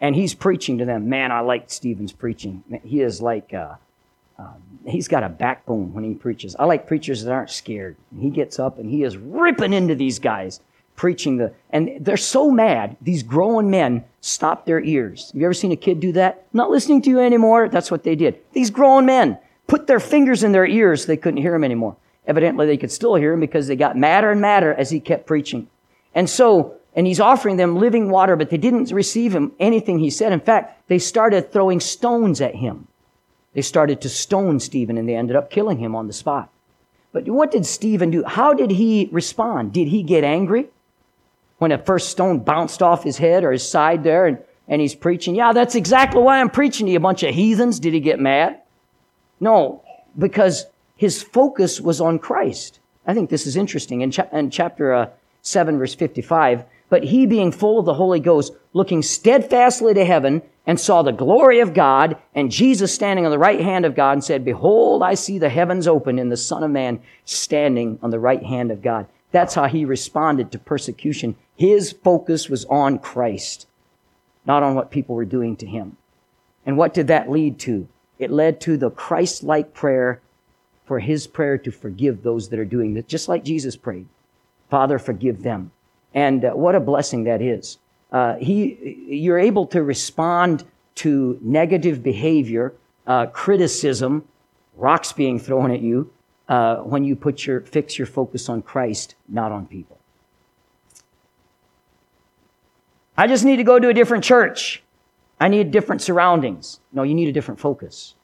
And 0.00 0.16
he's 0.16 0.34
preaching 0.34 0.78
to 0.78 0.84
them. 0.84 1.08
Man, 1.08 1.30
I 1.30 1.40
like 1.40 1.70
Stephen's 1.70 2.12
preaching. 2.12 2.64
He 2.84 3.00
is 3.00 3.22
like, 3.22 3.54
uh, 3.54 3.74
um, 4.38 4.62
he's 4.86 5.06
got 5.06 5.22
a 5.22 5.28
backbone 5.28 5.92
when 5.92 6.02
he 6.02 6.14
preaches. 6.14 6.56
I 6.58 6.64
like 6.64 6.88
preachers 6.88 7.22
that 7.22 7.32
aren't 7.32 7.50
scared. 7.50 7.96
He 8.18 8.30
gets 8.30 8.58
up 8.58 8.78
and 8.78 8.90
he 8.90 9.04
is 9.04 9.16
ripping 9.16 9.72
into 9.72 9.94
these 9.94 10.18
guys, 10.18 10.60
preaching 11.00 11.38
the, 11.38 11.50
and 11.70 11.96
they're 11.98 12.18
so 12.18 12.50
mad. 12.50 12.94
These 13.00 13.22
grown 13.22 13.70
men 13.70 14.04
stop 14.20 14.66
their 14.66 14.82
ears. 14.82 15.30
Have 15.32 15.40
you 15.40 15.46
ever 15.46 15.54
seen 15.54 15.72
a 15.72 15.76
kid 15.76 15.98
do 15.98 16.12
that? 16.12 16.46
Not 16.52 16.70
listening 16.70 17.00
to 17.00 17.08
you 17.08 17.20
anymore. 17.20 17.70
That's 17.70 17.90
what 17.90 18.02
they 18.04 18.14
did. 18.14 18.38
These 18.52 18.68
grown 18.68 19.06
men 19.06 19.38
put 19.66 19.86
their 19.86 19.98
fingers 19.98 20.42
in 20.42 20.52
their 20.52 20.66
ears. 20.66 21.00
So 21.00 21.06
they 21.06 21.16
couldn't 21.16 21.40
hear 21.40 21.54
him 21.54 21.64
anymore. 21.64 21.96
Evidently, 22.26 22.66
they 22.66 22.76
could 22.76 22.92
still 22.92 23.14
hear 23.14 23.32
him 23.32 23.40
because 23.40 23.66
they 23.66 23.76
got 23.76 23.96
madder 23.96 24.30
and 24.30 24.42
madder 24.42 24.74
as 24.74 24.90
he 24.90 25.00
kept 25.00 25.26
preaching. 25.26 25.68
And 26.14 26.28
so, 26.28 26.74
and 26.94 27.06
he's 27.06 27.18
offering 27.18 27.56
them 27.56 27.78
living 27.78 28.10
water, 28.10 28.36
but 28.36 28.50
they 28.50 28.58
didn't 28.58 28.92
receive 28.92 29.34
him 29.34 29.52
anything 29.58 30.00
he 30.00 30.10
said. 30.10 30.32
In 30.32 30.40
fact, 30.40 30.86
they 30.88 30.98
started 30.98 31.50
throwing 31.50 31.80
stones 31.80 32.42
at 32.42 32.56
him. 32.56 32.88
They 33.54 33.62
started 33.62 34.02
to 34.02 34.10
stone 34.10 34.60
Stephen 34.60 34.98
and 34.98 35.08
they 35.08 35.16
ended 35.16 35.34
up 35.34 35.50
killing 35.50 35.78
him 35.78 35.96
on 35.96 36.08
the 36.08 36.12
spot. 36.12 36.50
But 37.10 37.26
what 37.26 37.50
did 37.50 37.64
Stephen 37.64 38.10
do? 38.10 38.22
How 38.22 38.52
did 38.52 38.72
he 38.72 39.08
respond? 39.10 39.72
Did 39.72 39.88
he 39.88 40.02
get 40.02 40.24
angry 40.24 40.68
when 41.60 41.72
a 41.72 41.78
first 41.78 42.08
stone 42.08 42.38
bounced 42.38 42.82
off 42.82 43.04
his 43.04 43.18
head 43.18 43.44
or 43.44 43.52
his 43.52 43.68
side 43.68 44.02
there 44.02 44.26
and, 44.26 44.38
and 44.66 44.80
he's 44.80 44.94
preaching? 44.94 45.34
Yeah, 45.34 45.52
that's 45.52 45.74
exactly 45.74 46.22
why 46.22 46.40
I'm 46.40 46.48
preaching 46.48 46.86
to 46.86 46.92
you, 46.92 46.96
a 46.96 47.00
bunch 47.00 47.22
of 47.22 47.34
heathens. 47.34 47.78
Did 47.78 47.92
he 47.92 48.00
get 48.00 48.18
mad? 48.18 48.62
No, 49.38 49.84
because 50.18 50.66
his 50.96 51.22
focus 51.22 51.80
was 51.80 52.00
on 52.00 52.18
Christ. 52.18 52.80
I 53.06 53.12
think 53.12 53.28
this 53.28 53.46
is 53.46 53.56
interesting. 53.56 54.00
In, 54.00 54.10
cha- 54.10 54.28
in 54.32 54.50
chapter 54.50 54.94
uh, 54.94 55.10
7, 55.42 55.78
verse 55.78 55.94
55, 55.94 56.64
but 56.88 57.04
he 57.04 57.26
being 57.26 57.52
full 57.52 57.78
of 57.78 57.84
the 57.84 57.94
Holy 57.94 58.20
Ghost, 58.20 58.52
looking 58.72 59.02
steadfastly 59.02 59.94
to 59.94 60.04
heaven, 60.04 60.42
and 60.66 60.80
saw 60.80 61.02
the 61.02 61.12
glory 61.12 61.60
of 61.60 61.74
God, 61.74 62.16
and 62.34 62.50
Jesus 62.50 62.94
standing 62.94 63.24
on 63.24 63.32
the 63.32 63.38
right 63.38 63.60
hand 63.60 63.84
of 63.84 63.94
God, 63.94 64.12
and 64.12 64.24
said, 64.24 64.44
Behold, 64.44 65.02
I 65.02 65.14
see 65.14 65.38
the 65.38 65.48
heavens 65.48 65.86
open, 65.86 66.18
and 66.18 66.32
the 66.32 66.36
Son 66.36 66.62
of 66.62 66.70
Man 66.70 67.00
standing 67.24 67.98
on 68.02 68.10
the 68.10 68.18
right 68.18 68.42
hand 68.42 68.70
of 68.70 68.82
God. 68.82 69.06
That's 69.32 69.54
how 69.54 69.66
he 69.66 69.84
responded 69.84 70.50
to 70.52 70.58
persecution. 70.58 71.36
His 71.56 71.92
focus 71.92 72.48
was 72.48 72.64
on 72.66 72.98
Christ, 72.98 73.66
not 74.44 74.62
on 74.62 74.74
what 74.74 74.90
people 74.90 75.14
were 75.14 75.24
doing 75.24 75.56
to 75.56 75.66
him. 75.66 75.96
And 76.66 76.76
what 76.76 76.94
did 76.94 77.06
that 77.08 77.30
lead 77.30 77.58
to? 77.60 77.88
It 78.18 78.30
led 78.30 78.60
to 78.62 78.76
the 78.76 78.90
Christ-like 78.90 79.72
prayer 79.72 80.20
for 80.84 80.98
his 80.98 81.26
prayer 81.26 81.56
to 81.58 81.70
forgive 81.70 82.22
those 82.22 82.48
that 82.48 82.58
are 82.58 82.64
doing 82.64 82.94
this, 82.94 83.04
just 83.06 83.28
like 83.28 83.44
Jesus 83.44 83.76
prayed. 83.76 84.06
Father, 84.68 84.98
forgive 84.98 85.42
them. 85.42 85.70
And 86.12 86.44
uh, 86.44 86.50
what 86.52 86.74
a 86.74 86.80
blessing 86.80 87.24
that 87.24 87.40
is. 87.40 87.78
Uh, 88.10 88.34
he, 88.36 89.06
you're 89.08 89.38
able 89.38 89.66
to 89.68 89.82
respond 89.82 90.64
to 90.96 91.38
negative 91.40 92.02
behavior, 92.02 92.74
uh, 93.06 93.26
criticism, 93.26 94.24
rocks 94.76 95.12
being 95.12 95.38
thrown 95.38 95.70
at 95.70 95.80
you, 95.80 96.12
uh, 96.50 96.78
when 96.78 97.04
you 97.04 97.14
put 97.14 97.46
your 97.46 97.60
fix 97.60 97.96
your 97.96 98.06
focus 98.06 98.48
on 98.48 98.60
Christ, 98.60 99.14
not 99.28 99.52
on 99.52 99.66
people. 99.66 99.98
I 103.16 103.28
just 103.28 103.44
need 103.44 103.56
to 103.56 103.64
go 103.64 103.78
to 103.78 103.88
a 103.88 103.94
different 103.94 104.24
church. 104.24 104.82
I 105.38 105.46
need 105.48 105.70
different 105.70 106.02
surroundings. 106.02 106.80
No, 106.92 107.04
you 107.04 107.14
need 107.14 107.28
a 107.28 107.32
different 107.32 107.60
focus. 107.60 108.14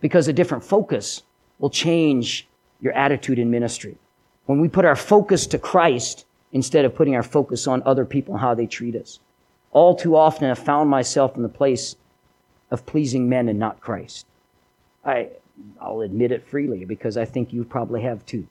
Because 0.00 0.26
a 0.26 0.32
different 0.32 0.64
focus 0.64 1.22
will 1.58 1.68
change 1.68 2.48
your 2.80 2.94
attitude 2.94 3.38
in 3.38 3.50
ministry. 3.50 3.96
When 4.46 4.60
we 4.60 4.68
put 4.68 4.84
our 4.84 4.96
focus 4.96 5.46
to 5.48 5.58
Christ 5.58 6.24
instead 6.52 6.84
of 6.84 6.94
putting 6.94 7.14
our 7.14 7.22
focus 7.22 7.66
on 7.66 7.82
other 7.84 8.06
people 8.06 8.34
and 8.34 8.40
how 8.40 8.54
they 8.54 8.66
treat 8.66 8.96
us. 8.96 9.20
All 9.72 9.94
too 9.94 10.16
often 10.16 10.48
I've 10.48 10.58
found 10.58 10.88
myself 10.88 11.36
in 11.36 11.42
the 11.42 11.48
place 11.48 11.96
of 12.70 12.86
pleasing 12.86 13.28
men 13.28 13.48
and 13.48 13.58
not 13.58 13.80
Christ. 13.80 14.26
I, 15.04 15.28
I'll 15.80 16.00
admit 16.00 16.32
it 16.32 16.46
freely 16.46 16.84
because 16.84 17.16
I 17.16 17.24
think 17.24 17.52
you 17.52 17.64
probably 17.64 18.02
have 18.02 18.24
too. 18.26 18.46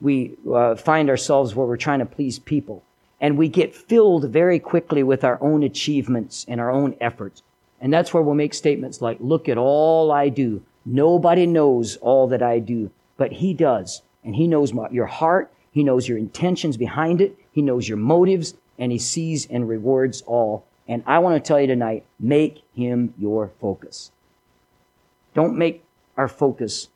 We 0.00 0.36
uh, 0.52 0.74
find 0.74 1.08
ourselves 1.08 1.54
where 1.54 1.66
we're 1.66 1.76
trying 1.76 2.00
to 2.00 2.06
please 2.06 2.38
people 2.38 2.82
and 3.20 3.38
we 3.38 3.48
get 3.48 3.74
filled 3.74 4.28
very 4.30 4.58
quickly 4.58 5.02
with 5.02 5.24
our 5.24 5.42
own 5.42 5.62
achievements 5.62 6.44
and 6.48 6.60
our 6.60 6.70
own 6.70 6.96
efforts. 7.00 7.42
And 7.80 7.92
that's 7.92 8.12
where 8.12 8.22
we'll 8.22 8.34
make 8.34 8.54
statements 8.54 9.00
like, 9.00 9.18
look 9.20 9.48
at 9.48 9.58
all 9.58 10.12
I 10.12 10.28
do. 10.28 10.62
Nobody 10.84 11.46
knows 11.46 11.96
all 11.96 12.26
that 12.28 12.42
I 12.42 12.58
do, 12.58 12.90
but 13.16 13.32
he 13.32 13.54
does. 13.54 14.02
And 14.24 14.36
he 14.36 14.46
knows 14.46 14.72
your 14.90 15.06
heart. 15.06 15.50
He 15.70 15.82
knows 15.82 16.08
your 16.08 16.18
intentions 16.18 16.76
behind 16.76 17.20
it. 17.20 17.36
He 17.52 17.62
knows 17.62 17.88
your 17.88 17.98
motives 17.98 18.54
and 18.78 18.92
he 18.92 18.98
sees 18.98 19.46
and 19.46 19.68
rewards 19.68 20.22
all. 20.22 20.64
And 20.86 21.02
I 21.06 21.18
want 21.18 21.42
to 21.42 21.46
tell 21.46 21.60
you 21.60 21.66
tonight, 21.66 22.04
make 22.20 22.62
him 22.74 23.14
your 23.18 23.52
focus. 23.60 24.10
Don't 25.34 25.56
make 25.56 25.82
our 26.16 26.28
focus 26.28 26.88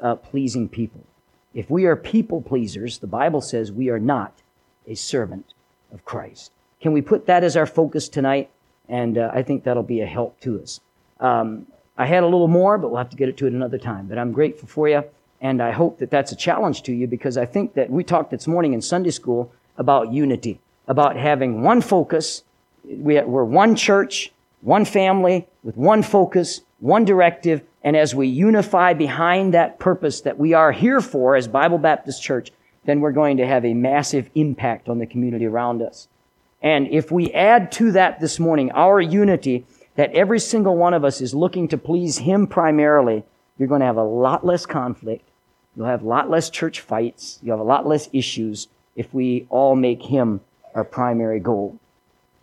uh, 0.00 0.16
pleasing 0.16 0.68
people. 0.68 1.02
If 1.54 1.70
we 1.70 1.84
are 1.84 1.96
people 1.96 2.42
pleasers, 2.42 2.98
the 2.98 3.06
Bible 3.06 3.40
says 3.40 3.70
we 3.70 3.88
are 3.88 3.98
not 3.98 4.32
a 4.86 4.94
servant 4.94 5.54
of 5.92 6.04
Christ. 6.04 6.50
Can 6.80 6.92
we 6.92 7.00
put 7.00 7.26
that 7.26 7.44
as 7.44 7.56
our 7.56 7.66
focus 7.66 8.08
tonight? 8.08 8.50
And 8.88 9.16
uh, 9.16 9.30
I 9.32 9.42
think 9.42 9.64
that'll 9.64 9.82
be 9.82 10.00
a 10.00 10.06
help 10.06 10.38
to 10.40 10.60
us. 10.60 10.80
Um, 11.20 11.66
I 11.96 12.06
had 12.06 12.22
a 12.22 12.26
little 12.26 12.48
more, 12.48 12.76
but 12.76 12.88
we'll 12.88 12.98
have 12.98 13.10
to 13.10 13.16
get 13.16 13.28
it 13.28 13.36
to 13.38 13.46
it 13.46 13.52
another 13.52 13.78
time. 13.78 14.06
But 14.06 14.18
I'm 14.18 14.32
grateful 14.32 14.68
for 14.68 14.88
you, 14.88 15.04
and 15.40 15.62
I 15.62 15.70
hope 15.70 15.98
that 15.98 16.10
that's 16.10 16.32
a 16.32 16.36
challenge 16.36 16.82
to 16.82 16.92
you 16.92 17.06
because 17.06 17.38
I 17.38 17.46
think 17.46 17.74
that 17.74 17.88
we 17.88 18.02
talked 18.02 18.30
this 18.30 18.46
morning 18.46 18.72
in 18.72 18.82
Sunday 18.82 19.10
school 19.10 19.52
about 19.78 20.12
unity, 20.12 20.60
about 20.88 21.16
having 21.16 21.62
one 21.62 21.80
focus. 21.80 22.42
We, 22.84 23.20
we're 23.22 23.44
one 23.44 23.76
church, 23.76 24.32
one 24.60 24.84
family, 24.84 25.46
with 25.62 25.76
one 25.76 26.02
focus, 26.02 26.62
one 26.80 27.04
directive, 27.04 27.62
and 27.84 27.96
as 27.96 28.14
we 28.14 28.26
unify 28.26 28.94
behind 28.94 29.52
that 29.52 29.78
purpose 29.78 30.22
that 30.22 30.38
we 30.38 30.54
are 30.54 30.72
here 30.72 31.02
for 31.02 31.36
as 31.36 31.46
Bible 31.46 31.76
Baptist 31.76 32.22
Church, 32.22 32.50
then 32.86 33.00
we're 33.00 33.12
going 33.12 33.36
to 33.36 33.46
have 33.46 33.64
a 33.64 33.74
massive 33.74 34.30
impact 34.34 34.88
on 34.88 34.98
the 34.98 35.06
community 35.06 35.44
around 35.44 35.82
us. 35.82 36.08
And 36.62 36.88
if 36.88 37.12
we 37.12 37.30
add 37.32 37.70
to 37.72 37.92
that 37.92 38.20
this 38.20 38.40
morning 38.40 38.72
our 38.72 39.02
unity, 39.02 39.66
that 39.96 40.12
every 40.12 40.40
single 40.40 40.76
one 40.76 40.94
of 40.94 41.04
us 41.04 41.20
is 41.20 41.34
looking 41.34 41.68
to 41.68 41.78
please 41.78 42.18
Him 42.18 42.46
primarily, 42.46 43.22
you're 43.58 43.68
going 43.68 43.80
to 43.80 43.86
have 43.86 43.98
a 43.98 44.02
lot 44.02 44.46
less 44.46 44.64
conflict. 44.64 45.28
You'll 45.76 45.86
have 45.86 46.02
a 46.02 46.08
lot 46.08 46.30
less 46.30 46.48
church 46.48 46.80
fights. 46.80 47.38
You'll 47.42 47.58
have 47.58 47.66
a 47.66 47.68
lot 47.68 47.86
less 47.86 48.08
issues 48.14 48.68
if 48.96 49.12
we 49.12 49.46
all 49.50 49.76
make 49.76 50.02
Him 50.02 50.40
our 50.74 50.84
primary 50.84 51.38
goal. 51.38 51.78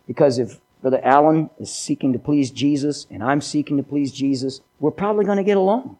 Because 0.06 0.38
if 0.38 0.60
Brother 0.82 1.00
Allen 1.04 1.48
is 1.60 1.72
seeking 1.72 2.12
to 2.12 2.18
please 2.18 2.50
Jesus 2.50 3.06
and 3.08 3.22
I'm 3.22 3.40
seeking 3.40 3.76
to 3.76 3.84
please 3.84 4.12
Jesus, 4.12 4.60
we're 4.80 4.90
probably 4.90 5.24
going 5.24 5.38
to 5.38 5.44
get 5.44 5.56
along. 5.56 5.96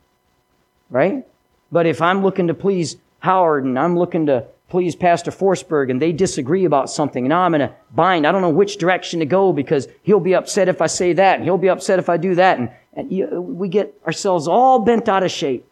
Right? 0.90 1.25
But 1.71 1.87
if 1.87 2.03
I'm 2.03 2.23
looking 2.23 2.49
to 2.49 2.55
please 2.55 2.97
Howard 3.21 3.64
and 3.64 3.79
I'm 3.79 3.97
looking 3.97 4.27
to 4.27 4.45
please 4.68 4.97
Pastor 4.97 5.31
Forsberg 5.31 5.90
and 5.90 6.03
they 6.03 6.12
disagree 6.12 6.64
about 6.64 6.90
something. 6.90 7.29
Now 7.29 7.42
I'm 7.42 7.55
in 7.55 7.61
a 7.61 7.75
bind. 7.95 8.27
I 8.27 8.33
don't 8.33 8.42
know 8.42 8.51
which 8.51 8.79
direction 8.79 9.21
to 9.21 9.27
go 9.27 9.53
because 9.53 9.87
he'll 10.03 10.18
be 10.18 10.35
upset 10.35 10.68
if 10.68 10.83
I 10.83 10.87
say 10.88 11.12
that 11.12 11.37
and 11.37 11.45
he'll 11.45 11.59
be 11.59 11.68
upset 11.68 12.01
if 12.01 12.09
I 12.09 12.16
do 12.16 12.35
that. 12.35 12.59
And, 12.59 12.71
and 12.95 13.12
you, 13.12 13.40
we 13.40 13.68
get 13.68 13.95
ourselves 14.05 14.49
all 14.49 14.81
bent 14.81 15.09
out 15.09 15.23
of 15.23 15.31
shape. 15.31 15.64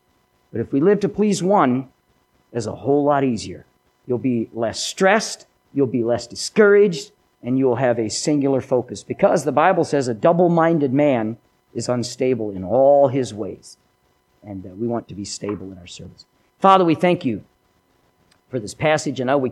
But 0.52 0.60
if 0.60 0.72
we 0.72 0.80
live 0.80 1.00
to 1.00 1.08
please 1.08 1.42
one, 1.42 1.88
it's 2.52 2.66
a 2.66 2.74
whole 2.74 3.04
lot 3.04 3.24
easier. 3.24 3.66
You'll 4.06 4.18
be 4.18 4.48
less 4.52 4.78
stressed. 4.78 5.46
You'll 5.72 5.86
be 5.86 6.04
less 6.04 6.26
discouraged 6.26 7.10
and 7.42 7.58
you'll 7.58 7.76
have 7.76 7.98
a 7.98 8.10
singular 8.10 8.60
focus 8.60 9.02
because 9.02 9.44
the 9.44 9.52
Bible 9.52 9.84
says 9.84 10.08
a 10.08 10.14
double-minded 10.14 10.92
man 10.92 11.38
is 11.74 11.88
unstable 11.88 12.50
in 12.50 12.64
all 12.64 13.08
his 13.08 13.32
ways. 13.32 13.78
And 14.42 14.64
uh, 14.66 14.70
we 14.70 14.86
want 14.86 15.08
to 15.08 15.14
be 15.14 15.24
stable 15.24 15.70
in 15.72 15.78
our 15.78 15.86
service. 15.86 16.26
Father, 16.58 16.84
we 16.84 16.94
thank 16.94 17.24
you 17.24 17.44
for 18.48 18.58
this 18.58 18.74
passage, 18.74 19.20
and 19.20 19.28
now 19.28 19.38
we 19.38 19.48